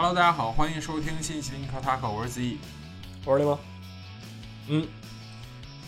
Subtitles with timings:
[0.00, 2.56] Hello，大家好，欢迎收听新一期的尼克塔克，我是子毅，
[3.24, 3.58] 我是雷蒙。
[4.68, 4.86] 嗯，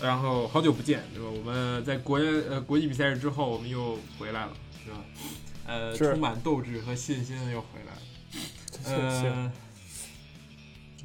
[0.03, 1.31] 然后好久不见，对吧？
[1.31, 4.53] 我们在国呃国际比赛日之后，我们又回来了，
[4.85, 4.97] 是吧？
[5.65, 8.03] 呃，充满斗志和信心的又回来了。
[8.85, 9.53] 呃，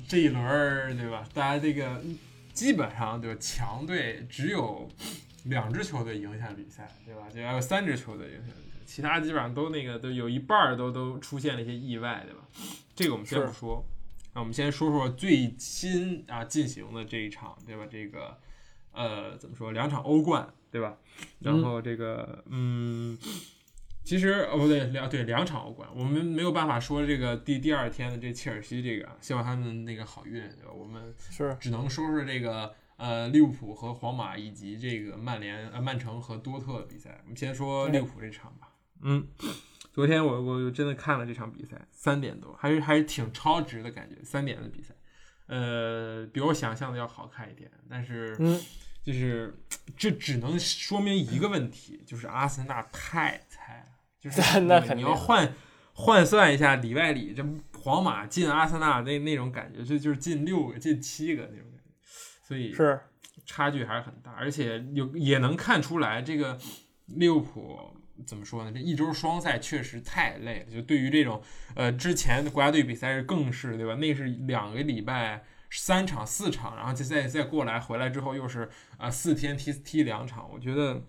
[0.08, 1.24] 这一轮对吧？
[1.32, 2.02] 大家这个
[2.54, 3.40] 基本上对吧？
[3.40, 4.90] 强队只有
[5.44, 7.22] 两支球队赢下比赛，对吧？
[7.32, 12.42] 就还有三支球队赢下比赛，其他基本上都那个都有一半儿都都出现了一些意外，对吧？
[12.96, 13.86] 这个我们先不说，
[14.34, 17.86] 那我们先说说最新啊进行的这一场，对吧？
[17.90, 18.38] 这个
[18.92, 19.72] 呃怎么说？
[19.72, 20.98] 两场欧冠，对吧？
[21.40, 23.18] 然后这个嗯。
[24.05, 30.72] 其实哦不对两对两场欧冠，我们没有办法说这个第第二天的这切尔西这个，希望他们那个好运，对吧？
[30.72, 37.20] 我们是只能说说这个呃利物浦和皇马以及这个曼联呃曼城和多特的比赛。
[37.24, 38.70] 我们先说利物浦这场吧。
[39.08, 39.28] 嗯，
[39.94, 44.96] 昨天我我真的看了这场比赛，三点多，还是还是挺超值的感觉，三点的比赛，
[45.46, 48.60] 呃，比我想象的要好看一点，但是嗯，
[49.04, 49.56] 就是
[49.96, 53.92] 这只能说明一个问题，就是阿森纳太菜了。
[54.20, 54.42] 就是
[54.96, 55.54] 你要换
[55.94, 57.46] 换算一下里外里，这
[57.80, 61.92] 皇马进阿森纳那那种感觉，这就是进六个进七个那种感觉，
[62.48, 63.00] 所以是。
[63.46, 66.58] 差距还是很大，而且有也能看出来这个
[67.06, 67.94] 利物浦
[68.25, 68.72] 怎么说呢？
[68.72, 71.41] 这一周双赛确实太累了，就对于这种
[71.75, 73.96] 呃之前的国家队比赛是更是对吧？
[73.96, 81.02] 那是两个礼拜三场四场，然后再再再过来回来之后又是啊四天踢踢两场，我觉得。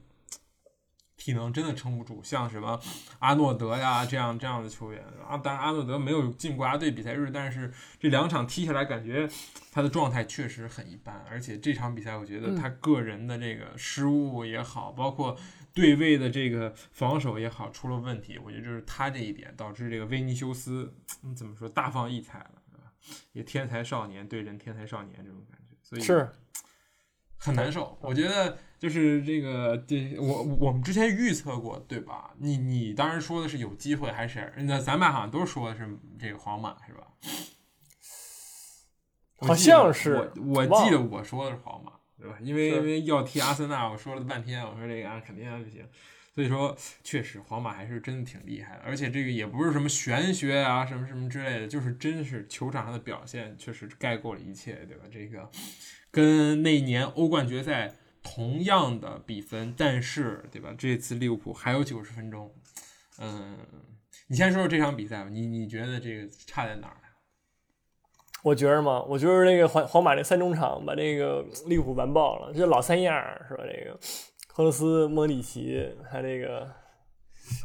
[1.18, 2.78] 体能真的撑不住，像什么
[3.20, 9.26] 阿诺德呀这样这样的球员啊，当然阿诺德没有进国家队比赛日，但是这两场踢下来，感觉
[9.72, 11.24] 他的状态确实很一般。
[11.28, 15.34] 而且这场比赛，我觉得他个人的这个失误也好，包括
[15.76, 18.36] 对位的这个防守也好，出了问题。
[18.38, 20.92] 我觉得就是他这一点导致这个维尼修斯
[21.36, 22.50] 怎么说大放异彩了？
[23.32, 26.28] 也天才少年对阵天才少年这种感觉，所以是
[27.36, 27.96] 很难受。
[28.00, 28.58] 我觉得。
[28.78, 32.34] 就是这个，这我我们之前预测过，对吧？
[32.36, 34.52] 你你当时说的是有机会还是？
[34.58, 37.06] 那咱们好像都说的是这个皇马，是吧？
[39.38, 42.36] 好像是，我我记得我说的是皇马，对吧？
[42.40, 45.86] 因为因为要踢阿森纳，我说了半天，我说这个啊肯定不行。
[46.34, 55.04] 所以说，确实皇马还是真的挺厉害的，而且这个也不是什么玄学啊，什么什么之类的，就是真是球场上的表现确实盖过了一切，对吧？
[55.10, 55.50] 这个
[56.10, 57.94] 跟那年欧冠决赛。
[58.28, 60.74] 同样的比分，但是对吧？
[60.76, 62.52] 这次利物浦还有九十分钟。
[63.18, 63.56] 嗯，
[64.26, 65.30] 你先说说这场比赛吧。
[65.30, 66.96] 你你觉得这个差在哪儿？
[68.42, 73.14] 我觉得嘛，我觉得那个皇皇马那三中场把那个利物浦完爆了，这老三样
[73.48, 73.64] 是吧？
[73.64, 73.98] 这个
[74.48, 76.66] 克罗斯、莫里奇，还那个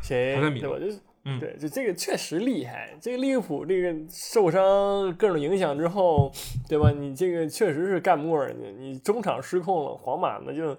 [0.04, 0.78] 谁对吧？
[0.80, 2.98] 就嗯，对，就这个确实厉害。
[3.00, 6.32] 这个利物浦这个受伤各种影响之后，
[6.68, 6.90] 对吧？
[6.90, 8.68] 你这个确实是干不过人家。
[8.80, 10.76] 你中场失控了，皇马那就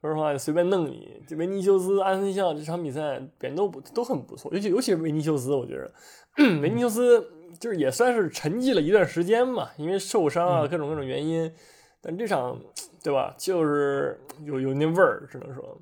[0.00, 1.22] 说实话随便弄你。
[1.28, 5.92] 这维尼修斯、安森孝这场比赛表现都不都很不错，尤其尤其是维尼修斯，我觉得
[6.60, 7.24] 维尼修斯
[7.58, 11.52] 就是也算是沉寂了一段时间嘛，因为受伤啊各种各种原因。
[12.00, 12.60] 但这场
[13.02, 15.78] 对吧，就是有有那味儿，只能说。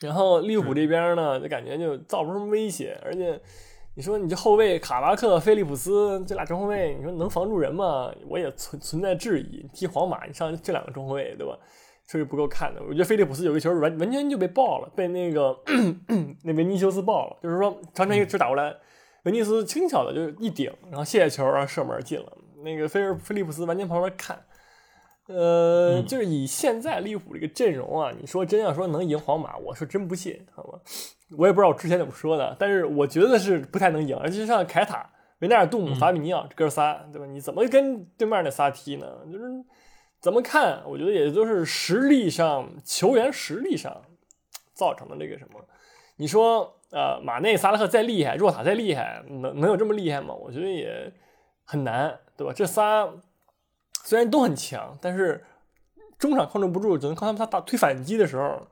[0.00, 3.40] 然后利物浦这边呢，就感觉就造不出什么威胁，而且
[3.94, 8.12] 你说你这后卫卡巴克、菲利普斯这俩中后卫，你说能防住人吗？
[8.28, 9.66] 我也存存在质疑。
[9.72, 11.58] 踢皇马，你上这两个中后卫，对吧？
[12.06, 12.82] 确实不够看的。
[12.82, 15.56] 我觉得菲利普斯有个球完完全就被爆了，被那个
[16.42, 18.74] 那维尼修斯爆了，就是说长传一个球打过来，
[19.24, 22.38] 维尼斯轻巧的就一顶，然后卸下球，然后射门进了。
[22.62, 24.38] 那个菲尔菲利普斯完全旁边看。
[25.26, 30.80] 呃，就是以现在利物浦这个阵容啊，你说真要说能赢皇马，我是真不信，好吧？
[31.38, 34.16] 我也不知道我之前怎么说的，但是我觉得是不太能赢。
[34.16, 35.08] 而且像凯塔、
[35.38, 37.26] 维纳尔杜姆、法比尼奥这哥仨，对吧？
[37.26, 39.06] 你怎么跟对面那仨踢呢？
[39.30, 39.44] 就是
[40.20, 44.02] 怎么看，我觉得也就是实力上、球员实力上
[44.74, 45.64] 造成的这个什么？
[46.16, 50.34] 你说呃，马内、萨拉赫再厉害，若塔再厉害，能能有这么厉害吗？
[50.34, 51.12] 我觉得也
[51.64, 52.52] 很难，对吧？
[52.52, 53.08] 这仨。
[54.02, 55.44] 虽然都很强，但是
[56.18, 58.66] 中场控制不住，只能靠他们他打推反击的时候，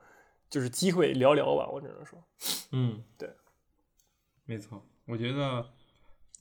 [0.49, 1.69] 就是机会寥寥吧。
[1.71, 2.19] 我只能说，
[2.71, 3.29] 嗯，对，
[4.45, 4.83] 没错。
[5.05, 5.69] 我觉得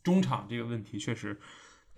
[0.03, 1.39] 中场这个问题确实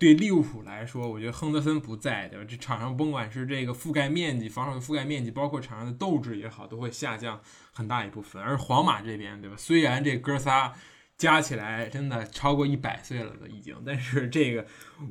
[0.01, 2.45] 对利物浦来说，我觉得亨德森不在，对吧？
[2.49, 7.39] 这场上甭管是这个覆盖面积、防守的覆盖面积，包括场上的斗志也好，都会下降
[7.71, 8.41] 很大一部分。
[8.41, 9.55] 而皇马这边，对吧？
[9.55, 10.73] 虽然这哥仨。
[11.17, 13.75] 加起来真的超过一百岁了，都已经。
[13.85, 14.65] 但是这个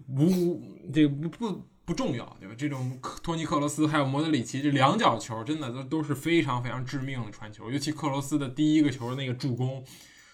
[0.09, 0.61] 无
[0.93, 2.55] 这个不不不重要，对吧？
[2.59, 7.71] 这种托尼克罗斯还有莫德里奇这两脚球，真的都都是非常非常致命的传球。
[7.71, 9.85] 尤其克罗斯的第一个球那个助攻，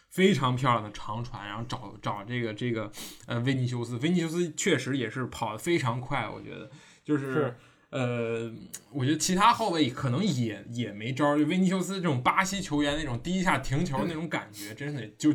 [0.08, 2.90] 非常漂亮的长传，然后找找这个这个
[3.26, 6.70] 呃维尼修斯，维尼修斯确实也是跑得非常快，我觉得
[7.04, 7.54] 就是
[7.90, 8.50] 呃，
[8.92, 15.34] 我觉得其他后卫可能也也没招儿，就维尼修斯这种巴西球员那种第一下停球那种感觉，真的就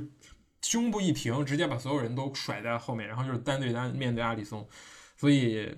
[0.61, 4.67] 胸部一停，直接把所有人都甩在后面，然后就是单对单面对阿里松，
[5.15, 5.75] 所以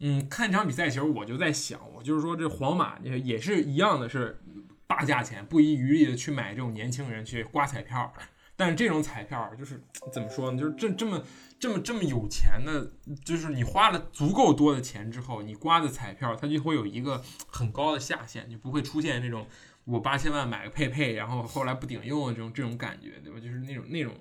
[0.00, 4.40] 嗯，看这场比赛其实我就在想，我就是说这皇马也也是一样的是。
[4.86, 8.12] 大价钱不遗余力的去买这种年轻人去刮彩票，
[8.56, 9.82] 但是这种彩票就是
[10.12, 10.58] 怎么说呢？
[10.58, 11.24] 就是这这么
[11.58, 12.92] 这么这么有钱的，
[13.24, 19.46] 就是你花了足够多的钱之后，你刮的彩票它就会有一个很高的下限，就不会出现那种
[19.84, 23.40] 我八千万买个佩佩，然后后来不顶用的这种这种感觉，对吧？
[23.40, 24.14] 就是那种那种，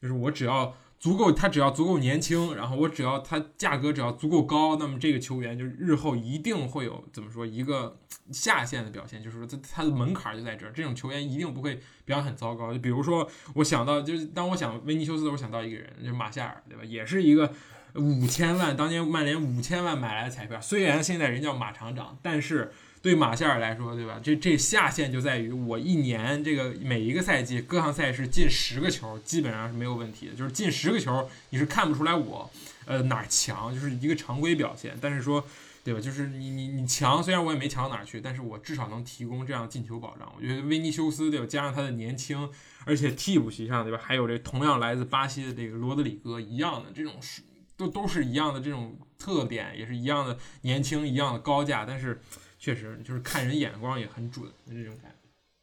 [0.00, 0.74] 就是我只要。
[1.04, 8.00] 足够，他只要足够年轻，然后我只要他价格只要足够高，那么这个球员就日后一定会有怎么说一个
[8.32, 12.72] 下限的表现，就是说他他的门槛就在这儿，这种球员一定不会表现很糟糕。
[12.72, 16.82] 就比如说，我想到就是当我想维尼修斯，我想到一个人，就是马夏尔，对吧？
[16.82, 17.52] 也是一个
[17.96, 22.72] 五千万，当年曼联五千万买来的彩票，虽然现在人叫马厂长，但是。
[23.04, 24.18] 对马夏尔来说，对吧？
[24.22, 30.34] 这这下限就在于我一年这个每一个赛季各项赛事进十个球，基本上是没有问题的。
[30.34, 32.50] 就是进十个球，你是看不出来我
[32.86, 34.96] 呃哪儿强，就是一个常规表现。
[35.02, 35.44] 但是说，
[35.84, 36.00] 对吧？
[36.00, 40.32] 就是你你你强，虽然我也没强到哪儿去，但是我至少能提供这样进球保障。
[40.34, 41.44] 我觉得维尼修斯对吧？
[41.44, 42.48] 加上他的年轻，
[42.86, 44.00] 而且替补席上对吧？
[44.02, 47.42] 还有这同样来自巴西的这个罗德里戈一样的这种是
[47.76, 52.18] 都都是一样的这种特点，也是一样的年轻，一样的高价，但是。
[52.64, 55.14] 确实，就是看人眼光也很准的这种感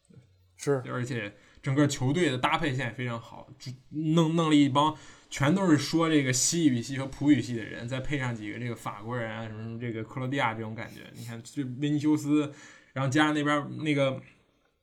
[0.07, 0.15] 觉，
[0.55, 4.95] 是，而且整个球队的搭配现在非常好，就弄弄了一帮
[5.27, 12.53] 全都是说这个西语系和葡语系的人，再配上几个这个法国人啊，什么什么这个克罗地亚这种感觉，你看这维尼修斯，
[12.93, 14.21] 然后加上那边那个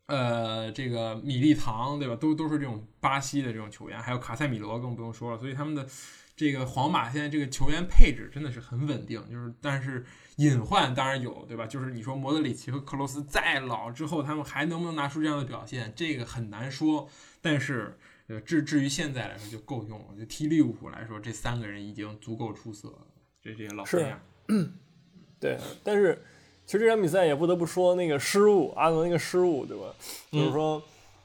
[0.07, 2.17] 呃这个米利唐，对吧？
[2.17, 5.87] 都都是这种巴西的这种球员，还有卡塞米罗更不用说了，所以他们的
[6.35, 10.05] 这个皇马现在这个球员配置真的是很稳定，就是但是。
[10.39, 11.67] 隐患当然有，对吧？
[11.67, 15.93] 就是你说莫德里奇和克罗斯再老之后，他们还能不能拿出这样的表现？
[15.97, 17.09] 这个很难说。
[17.43, 17.99] 但是，
[18.29, 20.07] 呃，至至于现在来说就够用了。
[20.17, 22.99] 就踢利物浦来说，这三个人已经足够出色了。
[23.43, 24.15] 这这些老是
[25.41, 26.23] 对，但是
[26.65, 29.93] 其实这场比赛也不得不说那个失误，阿伦那个失误，对吧？
[30.31, 30.81] 就是说，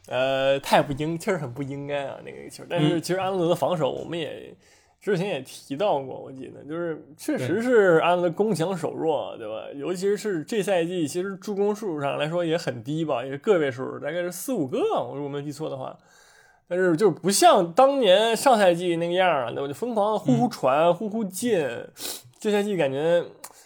[0.08, 2.64] 呃，太不应，确实很不应该啊，那个球。
[2.68, 4.56] 但是其实阿伦的防守，我们也。
[5.04, 9.66] 之前也提到过，我记得就是确实是安的攻强守弱，对吧？
[9.76, 15.98] 尤其是这赛季，其实助攻数上来说也很低吧，也是个位数，大概是四五个，我如果没记错的话。
[16.70, 19.68] 但是就是不像当年上赛季那个样啊，对吧？
[19.68, 21.60] 就疯狂的呼呼传、呼呼进。
[22.40, 23.22] 这赛季感觉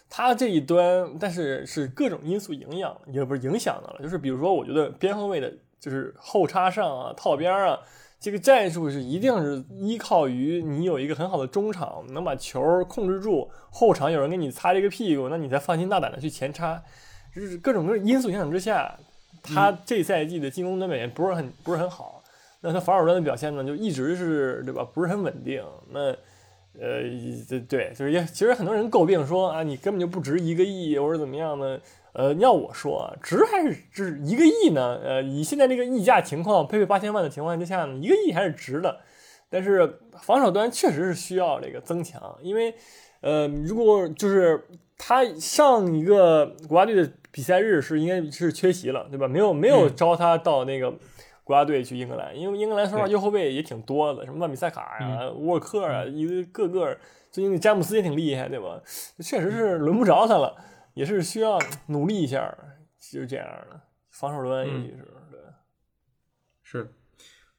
[0.10, 4.00] 他这一端，但是是各种因素影响，也不是影响的了。
[4.02, 7.78] 就是比如说，我觉得边后卫的，就是后插上啊、套边啊。
[8.20, 16.82] 这个战术是一定是依靠于你有一个很好的中场，能把球控制住，后场有人给你擦这个屁股，那你才放心大胆的去前插。
[17.36, 18.98] 就是各种各因素影响之下，
[19.44, 22.24] 他这赛季的进攻端表现不是很不是很好，
[22.62, 24.84] 那他防守端的表现呢，就一直是对吧？
[24.84, 25.64] 不是很稳定。
[25.92, 26.12] 那
[26.80, 27.02] 呃，
[27.50, 31.80] 对对，就是也其实很多人诟病说啊，你根本就不值一个亿，或者怎么样呢？
[32.14, 35.00] 呃，要我说啊，值还是值一个亿呢？
[35.04, 39.00] 呃，以现在这个溢价情况，配备八千万的情况之下呢，一个亿还是值的。
[39.50, 42.74] 但是防守端确实是需要这个增强，因为
[43.22, 44.62] 呃，如果就是
[44.98, 49.28] 他上一个国家队的比赛日是应该是缺席了，对吧？
[49.28, 50.94] 没有没有招他到那个
[51.48, 57.00] 国家队去英格兰，因为英格兰说实话右后卫也挺多的，什么万比赛卡呀、沃克啊，一个个个
[57.32, 58.82] 最近詹姆斯也挺厉害，对吧？
[59.20, 60.62] 确实是轮不着他了。
[60.94, 62.54] 也是需要努力一下，
[63.00, 65.40] 就是这样的防守端，尤其是对，
[66.64, 66.92] 是，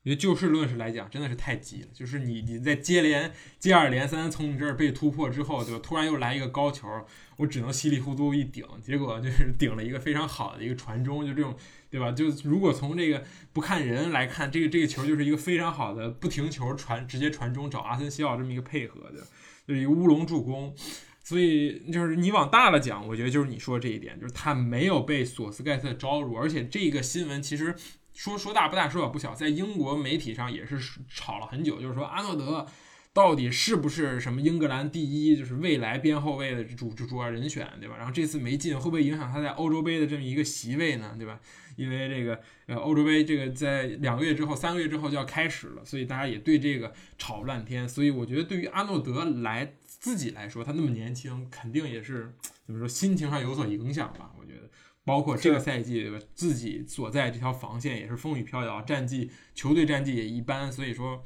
[0.03, 1.89] 因为就事论事来讲，真的是太急了。
[1.95, 5.81] 就是你你在接连接二连三从你这儿被突破之后，对吧？
[5.81, 6.89] 突然又来一个高球，
[7.37, 11.55] 我只能稀里糊涂一顶，结果就是顶了一个非常好的一个传中，就这种，
[11.91, 12.13] 对吧？
[12.13, 19.27] 就如果从这个不看人来看，这个这个球就是一个非常好的不停球传，直接传中找阿森西奥这么一个配合的，
[19.67, 20.75] 就是一个乌龙助攻。
[21.23, 27.75] 所以就是你往大了讲，我觉得就是你说这一点，就是他没有被索斯盖特招入，而且这个新闻其实
[28.15, 32.67] 说说大不大，说小不小，在英国媒体上也是吵了很久，就是说阿诺德
[33.13, 37.97] 到底是不是什么英格兰第一，就是未来边后卫的主主主要人选，对吧？
[37.97, 41.15] 然后这次没进，会不会影响他在欧洲杯的这么一个席位呢？
[41.19, 41.41] 对吧？
[41.77, 47.89] 因为这个呃欧洲杯这个在两个月之后、三个月之后就要开始了，所以大家也对这个吵乱天。
[47.89, 49.75] 所以我觉得对于阿诺德来。
[50.01, 52.33] 自己来说，他那么年轻，肯定也是
[52.65, 54.31] 怎么说，心情上有所影响吧？
[54.39, 54.71] 我觉得，
[55.05, 61.25] 包括这个赛季自己所在这条防线也是风雨飘摇，战绩球队战绩也一般，所以说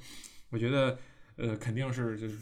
[0.49, 0.99] 我觉得
[1.43, 2.39] 呃肯定是就是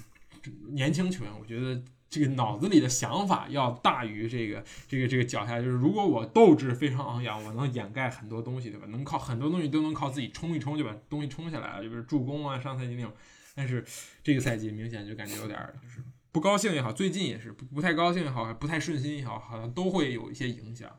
[0.69, 1.83] 年轻球员，我觉得。
[2.12, 8.87] 这个脑子里的想法要大于这个这个这个脚下，就是如果我斗志非常昂扬，我能掩盖很多东西，对吧？
[8.88, 13.12] 能靠很多东西都能靠自己冲一冲就把东西冲下来了，就比如助攻啊，上赛季那种。
[13.54, 13.85] 但是
[14.25, 16.02] 这个赛季明显就感觉有点就是
[16.33, 20.90] 不高兴也好，最近也是不不太高兴也好，不太顺心也好，好像都会有一些影响。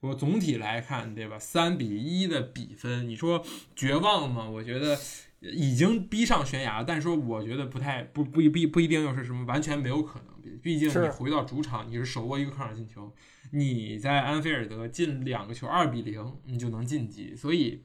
[0.00, 1.38] 我总体来看，对吧？
[1.38, 3.42] 三比一的比分，你说
[3.74, 4.50] 绝望吗？
[4.50, 5.00] 我觉得。
[5.42, 10.58] 已经逼上悬崖，但是说我觉得不太不不不不一定又是什么完全没有可能。
[10.60, 13.12] 毕竟你回到主场，你是手握一个客场进球，
[13.50, 17.84] 你在安菲尔德进两个球，二比零你就能晋级，所以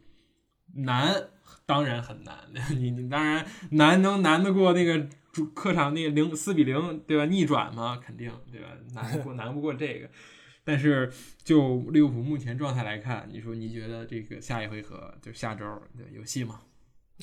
[0.76, 1.30] 难
[1.66, 2.38] 当然很难。
[2.78, 7.26] 你你当然难能难得过那个主客场那个零四比零对吧？
[7.26, 7.98] 逆转嘛？
[7.98, 8.68] 肯定对吧？
[8.94, 10.10] 难过难不过这个。
[10.64, 11.12] 但是
[11.44, 15.66] 就利物浦目前状态来看，你说你觉得这个下一回合就下周
[16.14, 16.60] 有戏吗？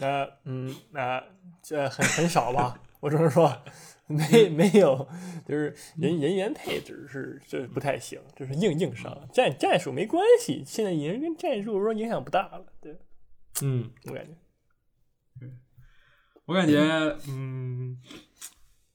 [0.00, 1.22] 呃嗯那，
[1.62, 2.80] 这很很少吧？
[3.00, 3.62] 我只能说，
[4.06, 5.06] 没没有，
[5.46, 12.98] 就是人人员配置是这不太行，就是硬硬伤，战战术没关系，现在已经跟战术说影响不大了，对，
[13.62, 14.32] 嗯，我感觉，
[15.38, 15.50] 对，
[16.46, 16.80] 我感觉，
[17.28, 17.98] 嗯，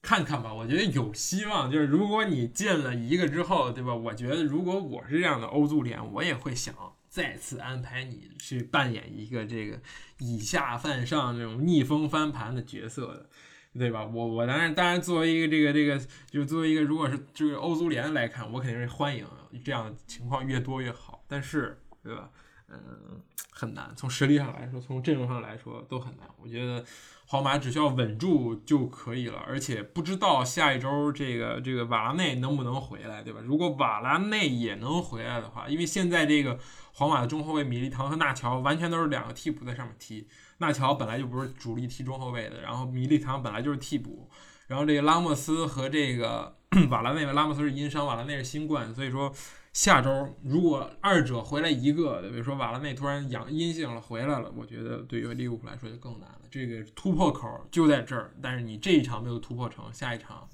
[0.02, 3.94] 看看吧，我觉得有希望，就是如果你进了一个之后，对吧？
[3.94, 6.74] 我觉得如果我是这样的欧足联，我也会想。
[7.10, 9.80] 再次安排你去扮演一个这个
[10.18, 13.28] 以下犯上这种逆风翻盘的角色的，
[13.76, 14.04] 对吧？
[14.04, 16.00] 我我当然当然作为一个这个这个，
[16.30, 19.26] 就作为一个如果是就是欧足联来看，我肯定是欢迎
[19.64, 21.24] 这样情况越多越好。
[21.26, 22.30] 但是，对吧？
[22.68, 23.92] 嗯，很难。
[23.96, 26.28] 从实力上来说，从阵容上来说都很难。
[26.40, 26.84] 我觉得。
[27.26, 33.38] 皇马只需要稳住就可以了，而且不知道下一周这个这个瓦拉内能不能回来，对吧？
[33.44, 36.58] 如果瓦拉内也能回来的话，因为现在这个
[37.00, 40.28] 皇马的中后卫米利唐和纳乔完全都是两个替补在上面踢，
[40.58, 44.28] 纳乔本来就不是主力踢中后卫的，然后米利唐本来就是替补，
[44.66, 46.54] 然后这个拉莫斯和这个
[46.90, 49.32] 瓦拉内，拉莫斯是因伤，瓦拉内是新冠，所以说。
[49.72, 56.40] 下周如果二者回来一个，比如说瓦拉内突然阳阴性了回来了，我觉得对于利物浦来说就更难了。
[56.50, 60.48] 这个突破口就在这儿，但是你这一场没有突破成，下一场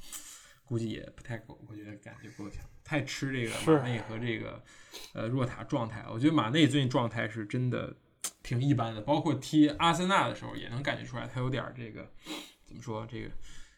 [0.67, 1.59] 估计也不太够。
[1.67, 4.63] 我觉得感觉不够强，太吃这个马内和这个
[5.15, 6.05] 呃若塔状态。
[6.11, 7.97] 我觉得马内最近状态是真的
[8.43, 12.13] 挺一般的，包括踢阿森纳的时候也能感觉出来他有点这个
[12.67, 13.31] 怎么说这个。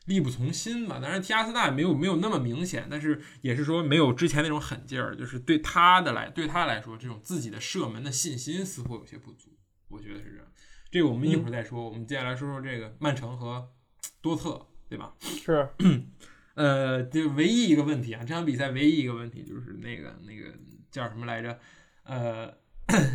[0.06, 9.50] 力不从心吧，当然，踢阿森纳没有没有那么明显，但是也是说没有之前那种狠劲儿，就是对他的来对他来说，这种自己的射门的信心似乎有些不足，
[9.88, 10.46] 我觉得是这样。
[10.90, 13.68] 这个我们一会儿再说，我们接下来说说这个曼城和
[14.22, 15.14] 多特，对吧？
[15.20, 15.68] 是，
[16.58, 20.52] 呃，就唯一一个问题啊，这场比赛唯一一个问题就是那个那个
[20.90, 21.58] 叫什么来着？
[22.04, 22.52] 呃。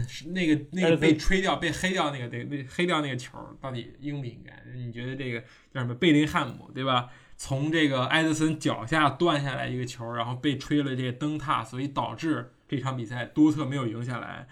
[0.07, 4.53] 是那个那个被吹掉、被黑掉那个得被黑掉那个球，到底应不应该？
[4.75, 5.39] 你觉得这个
[5.73, 5.95] 叫什么？
[5.95, 7.09] 贝林汉姆对吧？
[7.37, 14.47] 从这个埃德森脚下断下来一个球，然后被吹了这个灯塔，所以导致这场比赛多特没有赢下来。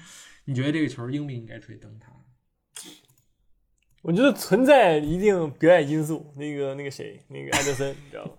[0.45, 2.10] 你觉得这个球应不应该吹灯塔？
[4.01, 6.33] 我觉得存在一定表演因素。
[6.37, 8.31] 那个那个谁，那个艾德森，你知道吗？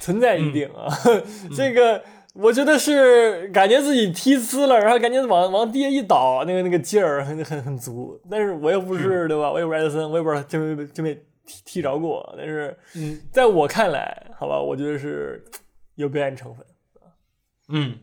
[0.00, 0.88] 存在一定啊，
[1.56, 2.02] 这个。
[2.34, 8.20] 我觉得是感觉自己踢呲了，然后感觉往往地下一倒，那个那个劲儿很很很足。
[8.30, 9.50] 但是我又不是对吧？
[9.50, 12.32] 我也不是艾德森，我也不知道真没真没踢踢着过。
[12.36, 15.42] 但是，嗯，在我看来，好吧，我觉得是
[15.96, 16.64] 有表演成分。
[17.70, 17.98] 嗯，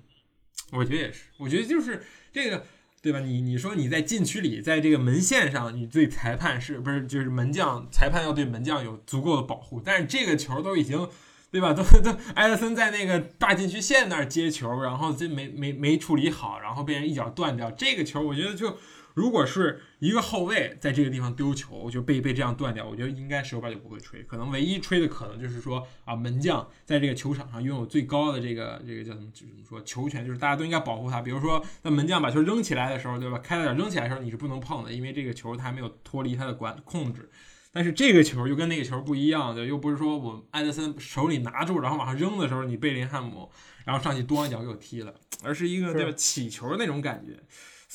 [0.74, 1.30] 我觉得也是。
[1.40, 2.62] 我觉得就是这个，
[3.06, 3.20] 对吧？
[3.20, 7.88] 你你说你在禁区里，在这个门线上，你对裁判是不是就是门将？
[7.92, 9.80] 裁判要对门将有足够的保护。
[9.80, 11.08] 但是这个球都已经。
[11.52, 11.72] 对吧？
[11.72, 17.72] 都都，埃德森在那个大禁区线那儿接球，然后这没没没处理好，然后被人一脚断掉。
[17.72, 18.78] 这个球，我觉得就
[19.16, 24.22] 如果是一个后卫在这个地方丢球，就被被这样断掉，我觉得应该十有八九不会吹。
[24.24, 29.32] 可能唯一吹的可能就是说啊，门将在这个球场上拥有最高的这个这个叫什么？
[29.34, 29.82] 怎么说？
[29.84, 31.22] 球权就是大家都应该保护他。
[31.22, 33.38] 比如说，那门将把球扔起来的时候，对吧？
[33.40, 37.30] 开了点扔起来的时候，你是不能碰的，因为这个球他还没有脱离他的管控制。
[37.72, 43.50] 但是这个球又跟那个球不一样，对，又不是说我埃德森手里拿住，然后往上扔的时候，你贝林汉姆
[43.86, 47.38] 然后上去跺一脚给我踢了，而是一个对吧起球那种感觉，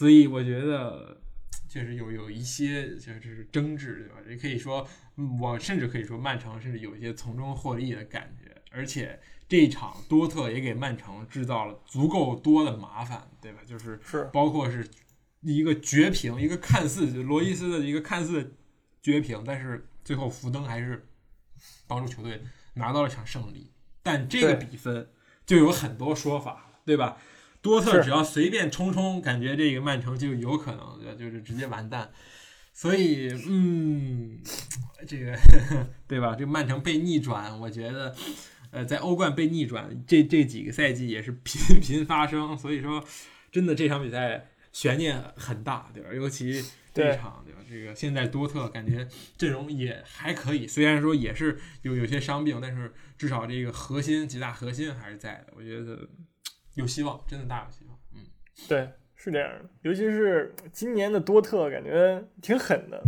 [0.00, 1.20] 所以我觉得
[1.68, 4.30] 确实有有一些就是争执，对吧？
[4.30, 4.88] 也可以说，
[5.38, 13.58] 我甚至可以说曼城甚至有一些从中获利的感觉，而且这一场多特也给曼城制造了足够多的麻烦，对吧？
[13.66, 14.88] 就是是包括是
[15.42, 18.56] 一个绝平，一个看似罗伊斯的一个看似。
[19.02, 21.06] 绝平，但是最后福登还是
[21.86, 22.42] 帮助球队
[22.74, 23.70] 拿到了场胜利。
[24.02, 25.10] 但这个比分
[25.44, 27.18] 就有很多说法，对吧？
[27.62, 32.10] 多特只要随便冲冲，感觉这个曼城就有可能，就是直接完蛋。
[32.72, 34.38] 所以，嗯，
[35.06, 35.36] 这个
[36.08, 36.34] 对吧？
[36.34, 38.14] 这个曼城被逆转，我觉得，
[38.70, 42.56] 呃，在欧冠被逆转，这这几个赛季也是频 频发生。
[42.56, 43.04] 所以说，
[43.52, 46.08] 真的这场比赛悬念很大，对吧？
[46.14, 46.64] 尤其
[46.94, 47.60] 这场，对吧？
[47.68, 55.52] 这个现在多特感觉阵容也还可以，虽然说也是有有些伤病，但是至少这个核心几大核心还是在的。
[55.56, 56.08] 我觉得
[56.74, 57.98] 有希望，真的大有希望。
[58.14, 58.20] 嗯，
[58.68, 58.88] 对。
[59.22, 62.98] 是这样的，尤其是今年的多特，感觉挺狠的。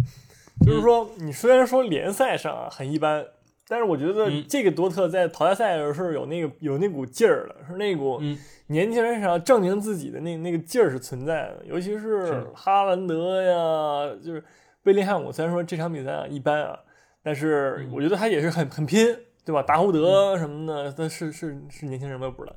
[0.63, 3.25] 就是说，你虽然说联赛上啊很一般，
[3.67, 8.21] 但是我觉得这个多特在淘汰赛的时候是有那个有那股劲儿的，是那股
[8.67, 11.63] 年轻人想要证明自己的那那个劲儿是存在的。
[11.65, 14.45] 尤其是哈兰德呀，就是
[14.83, 16.79] 贝林汉姆，虽然说这场比赛啊一般啊，
[17.23, 19.17] 但是我觉得他也是很很拼，
[19.47, 19.63] 对吧？
[19.63, 22.55] 达胡德什么的，他是是是年轻人，我也不知道。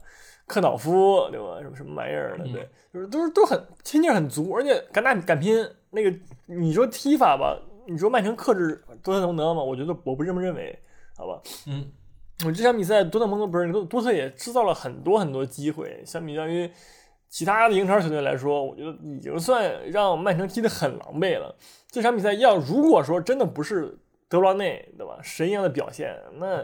[0.48, 1.60] 克瑙夫对吧？
[1.62, 2.44] 什么什么玩意儿的？
[2.46, 5.68] 对，就是都是都很心劲很足，而且敢打敢拼。
[5.90, 6.14] 那个
[6.46, 9.64] 你说踢法吧，你说曼城克制多特蒙德吗？
[9.64, 10.78] 我觉得我不这么认为，
[11.18, 11.42] 好吧？
[11.68, 11.92] 嗯，
[12.46, 16.70] 我这场比赛多特蒙德不是多多特也制造了很多很多机会，相比较于
[17.30, 21.56] 其他的英超球队来说，我觉得已经算让曼城踢得很狼狈了。
[21.90, 23.98] 这场比赛要如果说真的不是
[24.30, 26.64] 德布劳内对吧神一样的表现，那。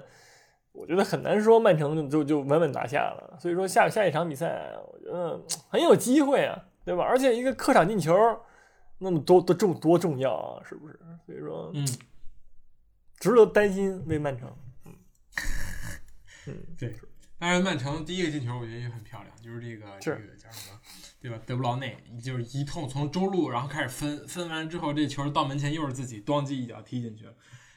[0.74, 7.04] 我觉得很难说曼城就就稳稳拿下了，所以说下下一场比赛，我觉得很有机会啊，对吧？
[7.04, 8.16] 而且一个客场进球，
[9.00, 11.00] 那么多多重多重要啊，是不是？
[11.26, 11.86] 所以说，嗯，
[13.20, 14.50] 值得担心为曼城。
[14.86, 14.94] 嗯，
[16.48, 16.96] 嗯，对。
[17.38, 20.80] 当然，曼城第一个进球我觉得也很漂亮，就是这个这个叫什么，
[21.20, 21.40] 对吧？
[21.46, 27.34] 德布劳内就是一通从中路然后开始分分完之后，这球到门前又是自己咣叽一脚踢进去了。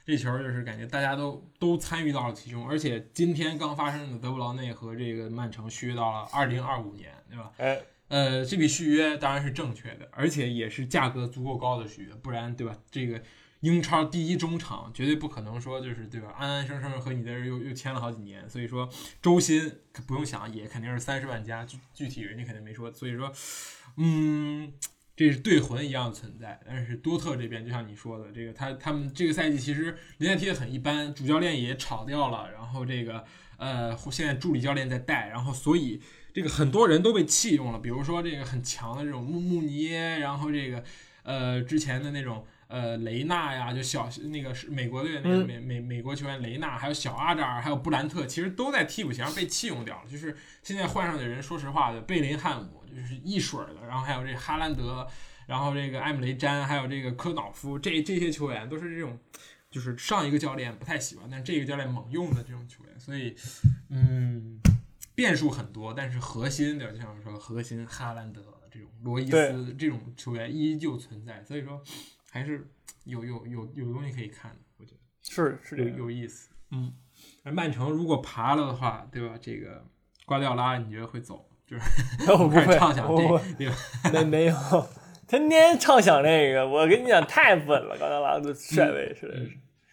[0.06, 7.50] 这球就是感觉大家都都参与到了其中，而且今天刚发生的德布劳内和这个曼城续约到了二零二五年，对吧？
[7.56, 12.76] 哎，呃，这笔续约当然是正确的，而且也是价格足够高的续约，不然对吧？
[12.90, 13.22] 这个
[13.60, 16.34] 英超第一中场绝对不可能说就是对吧？
[16.36, 18.86] 安安生生和你在这又又签了好几年，所以说
[19.22, 23.32] 周薪不用想也肯定是三十万加，具具体人家肯定没说，所以说，
[23.96, 24.70] 嗯。
[25.16, 33.24] 这是队魂一样的存在，但是多特这边就像你说的，这个他他们这个赛季其实联赛踢得很一般，主教练也炒掉了，然后这个
[33.56, 36.00] 呃现在助理教练在带，然后所以
[36.32, 40.82] 这个很多人都被弃用了，比如说这个很强的这种穆穆尼耶，然后这个
[41.22, 52.80] 呃之前的那种呃雷纳呀，就小那个是美国队那个美美美国球员雷纳，还有小阿扎尔，还有布兰特，其实都在替补席上被弃用掉了，就是现在换上的人，说实话的贝林汉姆。
[52.94, 55.06] 就是一水儿的，然后还有这哈兰德，
[55.46, 59.18] 然后这个埃姆雷詹，还有这个科瑙夫，这这些球员都是这种，
[59.70, 63.34] 就是上一个教练不太喜欢，但这个教练猛用的这种球员，所以，
[63.90, 64.58] 嗯，
[65.14, 71.82] 变数很多，但是核心的，就像说核心哈兰德这种罗伊斯这种球员依旧存在，所以说
[72.30, 72.70] 还是
[73.04, 76.92] 有有有有东西可以看的，我觉得是是有有意思，嗯，
[77.42, 79.36] 而曼城如果爬了的话，对吧？
[79.40, 79.84] 这个
[80.24, 81.48] 瓜迪奥拉你觉得会走？
[81.66, 81.82] 就是
[82.30, 83.40] 我不会畅想这个，
[84.12, 84.54] 没没有，
[85.26, 86.68] 天天畅想这个。
[86.68, 89.26] 我跟你讲，太稳了，高德拉的帅位是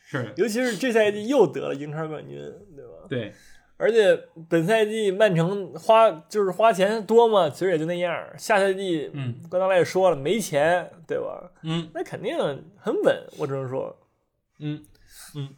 [0.04, 2.38] 是是，尤其是这赛季又得了英超冠军，
[2.76, 3.08] 对吧？
[3.08, 3.34] 对，
[3.78, 8.22] 而且本赛季曼城花就是花钱多嘛，其实也就那样。
[8.38, 11.52] 下赛季，嗯，高德拉也说了，没钱，对吧？
[11.64, 12.38] 嗯，那肯定
[12.78, 13.98] 很稳，我只能说，
[14.60, 14.84] 嗯
[15.36, 15.56] 嗯，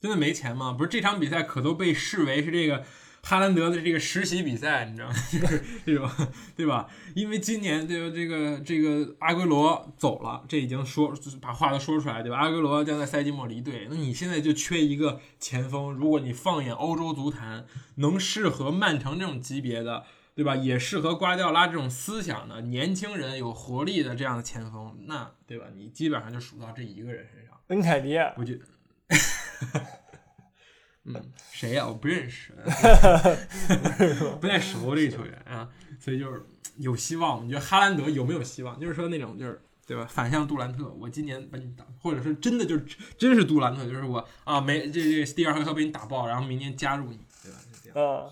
[0.00, 0.72] 真的没钱吗？
[0.72, 2.82] 不是这场比赛可都被视为是这个。
[3.26, 5.14] 哈兰德的这个实习比赛，你知道吗？
[5.32, 6.10] 就是这种，
[6.54, 6.86] 对吧？
[7.14, 12.36] 因为今年对吧这个这个阿圭罗走了，这已经说把话都说出来，对吧？
[12.36, 15.90] 阿圭罗将在赛季末离队，那你现在就缺一个前锋。
[15.94, 20.54] 如果你放眼欧洲足坛，能适合曼城这种级别的，对吧？
[20.54, 25.64] 也适合瓜迪奥拉这种思想的年轻人、有活力的这样的前锋，那对吧？
[25.74, 27.58] 你基本上就数到这一个人身上。
[27.68, 28.66] 恩凯迪，我觉得。
[31.06, 31.14] 嗯，
[31.52, 31.86] 谁呀？
[31.86, 32.52] 我不认识，
[34.40, 35.68] 不太熟这个球员啊，
[36.00, 36.42] 所以就是
[36.78, 37.44] 有希望。
[37.44, 38.80] 你觉得哈兰德有没有希望？
[38.80, 40.06] 就是说那种就是对吧？
[40.10, 42.84] 反向杜兰特，我今年把你打，或者是真的就是
[43.18, 48.30] 真是杜兰特，就是我啊，没这这第二回合被你打爆，然后明年加入你，对吧？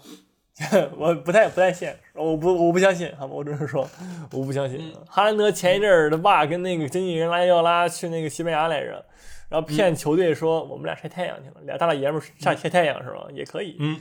[0.71, 3.35] 嗯， 我不太不太信，我不我不相信，好吧？
[3.35, 3.87] 我只是说
[4.31, 4.95] 我不相信。
[5.07, 9.05] 哈兰德前一阵儿的爸跟那个经纪人拉要拉去那个西班牙来着。
[9.53, 13.27] 然后骗球队说我们俩晒太阳去了，俩大老爷们晒晒太阳是吧？
[13.35, 13.77] 也可以。
[13.79, 14.01] 嗯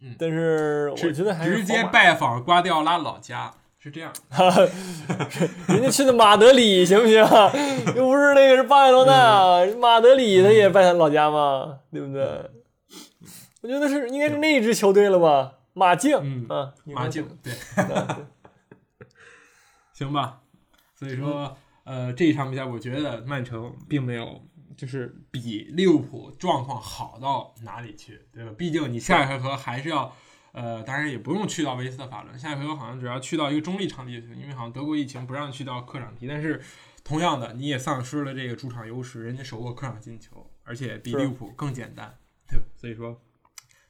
[0.00, 0.14] 嗯。
[0.18, 4.12] 但是我觉得还是直接拜访瓜迪奥拉老家是这样。
[5.68, 7.16] 人家去的马德里行不行？
[7.96, 12.22] 又不是那个是巴塞罗那，马德里他也拜他老家嘛，对不对？
[13.62, 15.54] 我觉得是应该是那支球队了吧？
[15.72, 17.52] 马竞，嗯啊，马竞，对，
[19.92, 20.38] 行吧。
[20.94, 24.40] 所以说，呃，这一场比赛，我觉得曼城并没有
[24.76, 28.52] 就是比利物浦状况好到哪里去，对吧？
[28.58, 30.14] 毕竟你下一回合还是要，
[30.52, 36.26] 呃，当然也不用去到维斯特法伦，下一回合好像只要去到一个中立场地就行，因为好像德国疫情不让去到客场踢。
[36.28, 36.62] 但是
[37.02, 42.16] 同样的，你也丧失了这个主场优势，人家手握客场进球，而且比利物浦更简单，
[42.48, 42.64] 对吧？
[42.76, 43.20] 所以说，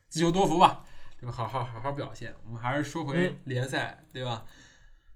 [0.09, 0.85] 自求多福吧。
[1.19, 1.33] 对吧？
[1.33, 2.35] 好好好好表现。
[2.45, 4.45] 我们还是说回联赛，对吧？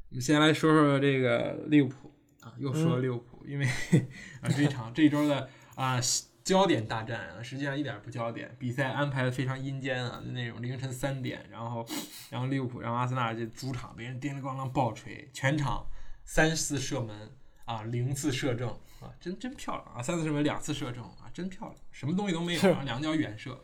[0.08, 3.66] 我们先来说说这个利物浦啊，又说利物浦，因为
[4.40, 5.46] 啊这一场这一周的
[5.80, 6.00] 啊
[6.42, 11.86] 焦点大战啊，实际上一点不焦点，比赛安排的非常阴间啊，那种凌晨三点，然后
[12.28, 15.86] 然后利物浦然后阿森纳这主场被人叮铃咣啷爆锤，全场
[16.24, 17.30] 三次射门
[17.64, 18.68] 啊，零次射正
[19.00, 23.62] 啊，真真漂亮啊，三次射门两次射正啊，真漂亮，什么东西都没有啊，两脚远射，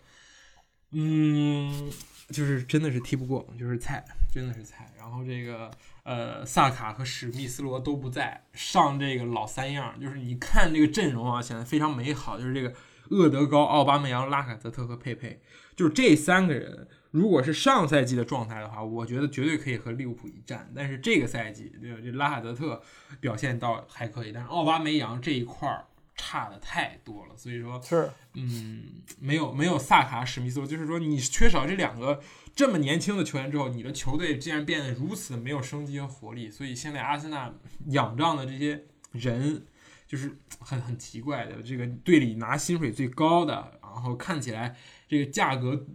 [0.96, 1.90] 嗯。
[2.28, 4.92] 就是真的是踢不过，就是菜，真的是菜。
[4.98, 5.70] 然后这个
[6.02, 12.36] 呃，萨卡和史密斯罗都不在，上这个老三样，就是你看这个阵容啊，显得非常美好。
[12.36, 12.74] 就是这个
[13.10, 15.40] 厄德高、奥巴梅扬、拉卡泽特和佩佩，
[15.76, 20.68] 就是这三个人，如果是上赛季的状态的话，我觉得绝对可以和利物浦一战。
[20.74, 22.02] 但是这个赛季，对？
[22.02, 22.82] 这拉卡泽特
[23.20, 25.84] 表现倒还可以，但是奥巴梅扬这一块儿。
[26.16, 32.22] 差的太多了，所以说是，嗯，没有没有萨卡史密斯，就是说你缺少这两个
[32.54, 36.50] 这么年轻的球员之后，你的球队竟然变得如此没有生机和活力。
[36.50, 37.52] 所以现在阿森纳
[37.88, 39.66] 仰仗的这些人，
[40.06, 41.62] 就是很很奇怪的。
[41.62, 44.74] 这个队里拿薪水最高的，然后看起来
[45.06, 45.86] 这个价格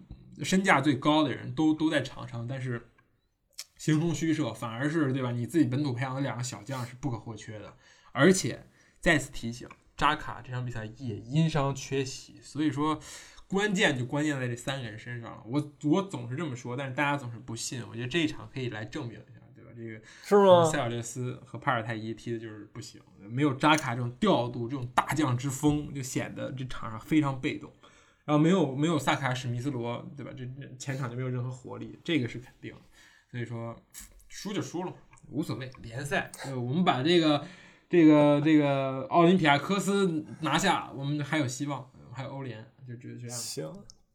[0.43, 2.89] 身价最高的人都都在场上，但是
[3.77, 5.31] 形同虚设，反而是对吧？
[5.31, 7.75] 你自己本土培养的两个小将是不可或缺的，
[8.11, 8.67] 而且
[8.99, 9.67] 再次提醒。
[10.01, 12.99] 扎卡这场比赛也因伤缺席，所以说
[13.47, 15.43] 关键就关键在这三个人身上了。
[15.45, 17.87] 我我总是这么说，但是大家总是不信。
[17.87, 19.69] 我觉得这一场可以来证明一下，对吧？
[19.75, 20.65] 这个是吗？
[20.65, 27.71] 塞尔略斯和帕尔泰伊踢的就是不行，没有扎卡这种调度、这种大将之风，就显得这场上非常被动。
[28.25, 30.31] 然后没有没有萨卡、史密斯罗，对吧？
[30.35, 30.43] 这
[30.79, 32.73] 前场就没有任何活力，这个是肯定。
[33.29, 33.79] 所以说
[34.27, 34.91] 输就输了，
[35.29, 35.69] 无所谓。
[35.83, 37.45] 联赛，呃，我们把这个。
[37.91, 43.29] 这个这个奥林匹亚科斯拿下，我们还有希望，还有欧联，就就这样。
[43.29, 43.69] 行，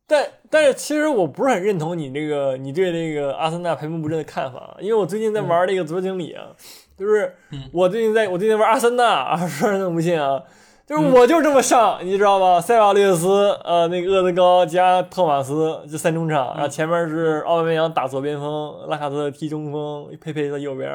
[0.06, 6.46] 但但是其实我不是很认同你这个你对这个阿森纳排兵布阵的看法，因为我最近在玩那个足球经理啊，
[6.96, 7.34] 就是
[7.70, 10.42] 我最近在我最近玩阿森纳啊， 说人能不信啊，
[10.86, 12.58] 就是我就这么上，你知道吧？
[12.58, 20.88] 塞瓦略斯，呃，那个厄德高加托马斯这三中场，然后前面是奥巴梅扬打左边锋，拉卡泽踢中锋，佩佩在右边。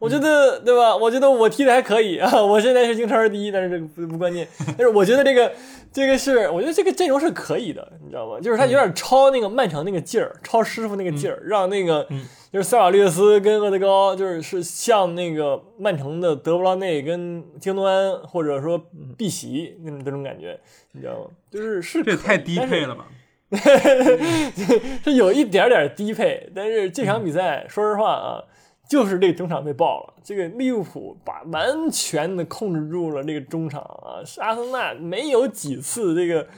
[0.00, 0.96] 我觉得对吧？
[0.96, 2.42] 我觉得我踢的还可以啊！
[2.42, 4.48] 我现在是英超第一，但是这个不不关键。
[4.66, 5.52] 但是我觉得这个
[5.92, 8.40] 这个是，我觉得这个阵容是可以的，你知道吗？
[8.40, 12.08] 就是他有点超那个曼城那个劲儿，超师傅那个劲儿，让那个
[12.50, 18.82] 就是塞瓦略斯跟厄德高，就是是像那个曼城的德布劳内跟京多安，或者说
[19.18, 20.58] 碧玺那种那种感觉，
[20.92, 21.26] 你知道吗？
[21.50, 23.06] 就是是这太低配了吧？
[25.04, 28.42] 是有一点点低配，但是这场比赛，说实话啊。
[28.90, 36.48] 就是这个中场被爆了，这个利物浦把完全的控制住了这个中场啊，阿森纳没有几次这个，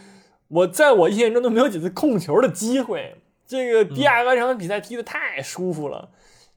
[0.49, 3.15] 我在我印象中都没有几次控球的机会。
[3.47, 6.09] 这个迪亚哥这场比赛踢的太舒服了，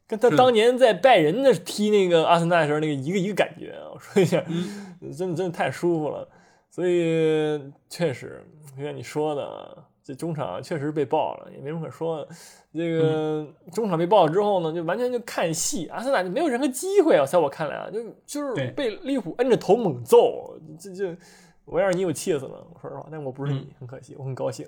[0.07, 4.41] 跟他当年在拜仁的踢那个阿森纳的时候那个一个一个感觉啊，我说一下，
[5.17, 6.25] 真的真的太舒服了。
[6.71, 8.41] 所以确实
[8.77, 12.27] 就像你说的，这中场确实被爆了，也没什么可说的。
[12.71, 21.17] 这个中场被爆了之后呢，就完全就看戏，阿森纳就没有任何机会啊，在我看来啊，就就是被利物浦摁着头猛揍，这这
[21.65, 24.67] 我要是你我气死了，说实话，但我不是你，很可惜，我很高兴。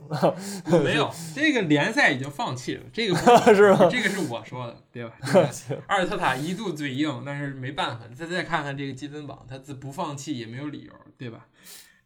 [0.84, 3.16] 没有， 这个联赛已经放弃了，这个
[3.54, 3.88] 是吗？
[3.92, 5.12] 这个是我说的，对吧？
[5.86, 11.46] 阿尔特塔一度嘴硬，但是没办法，再再看看这个积分榜，他自不放弃也没有理由，对吧？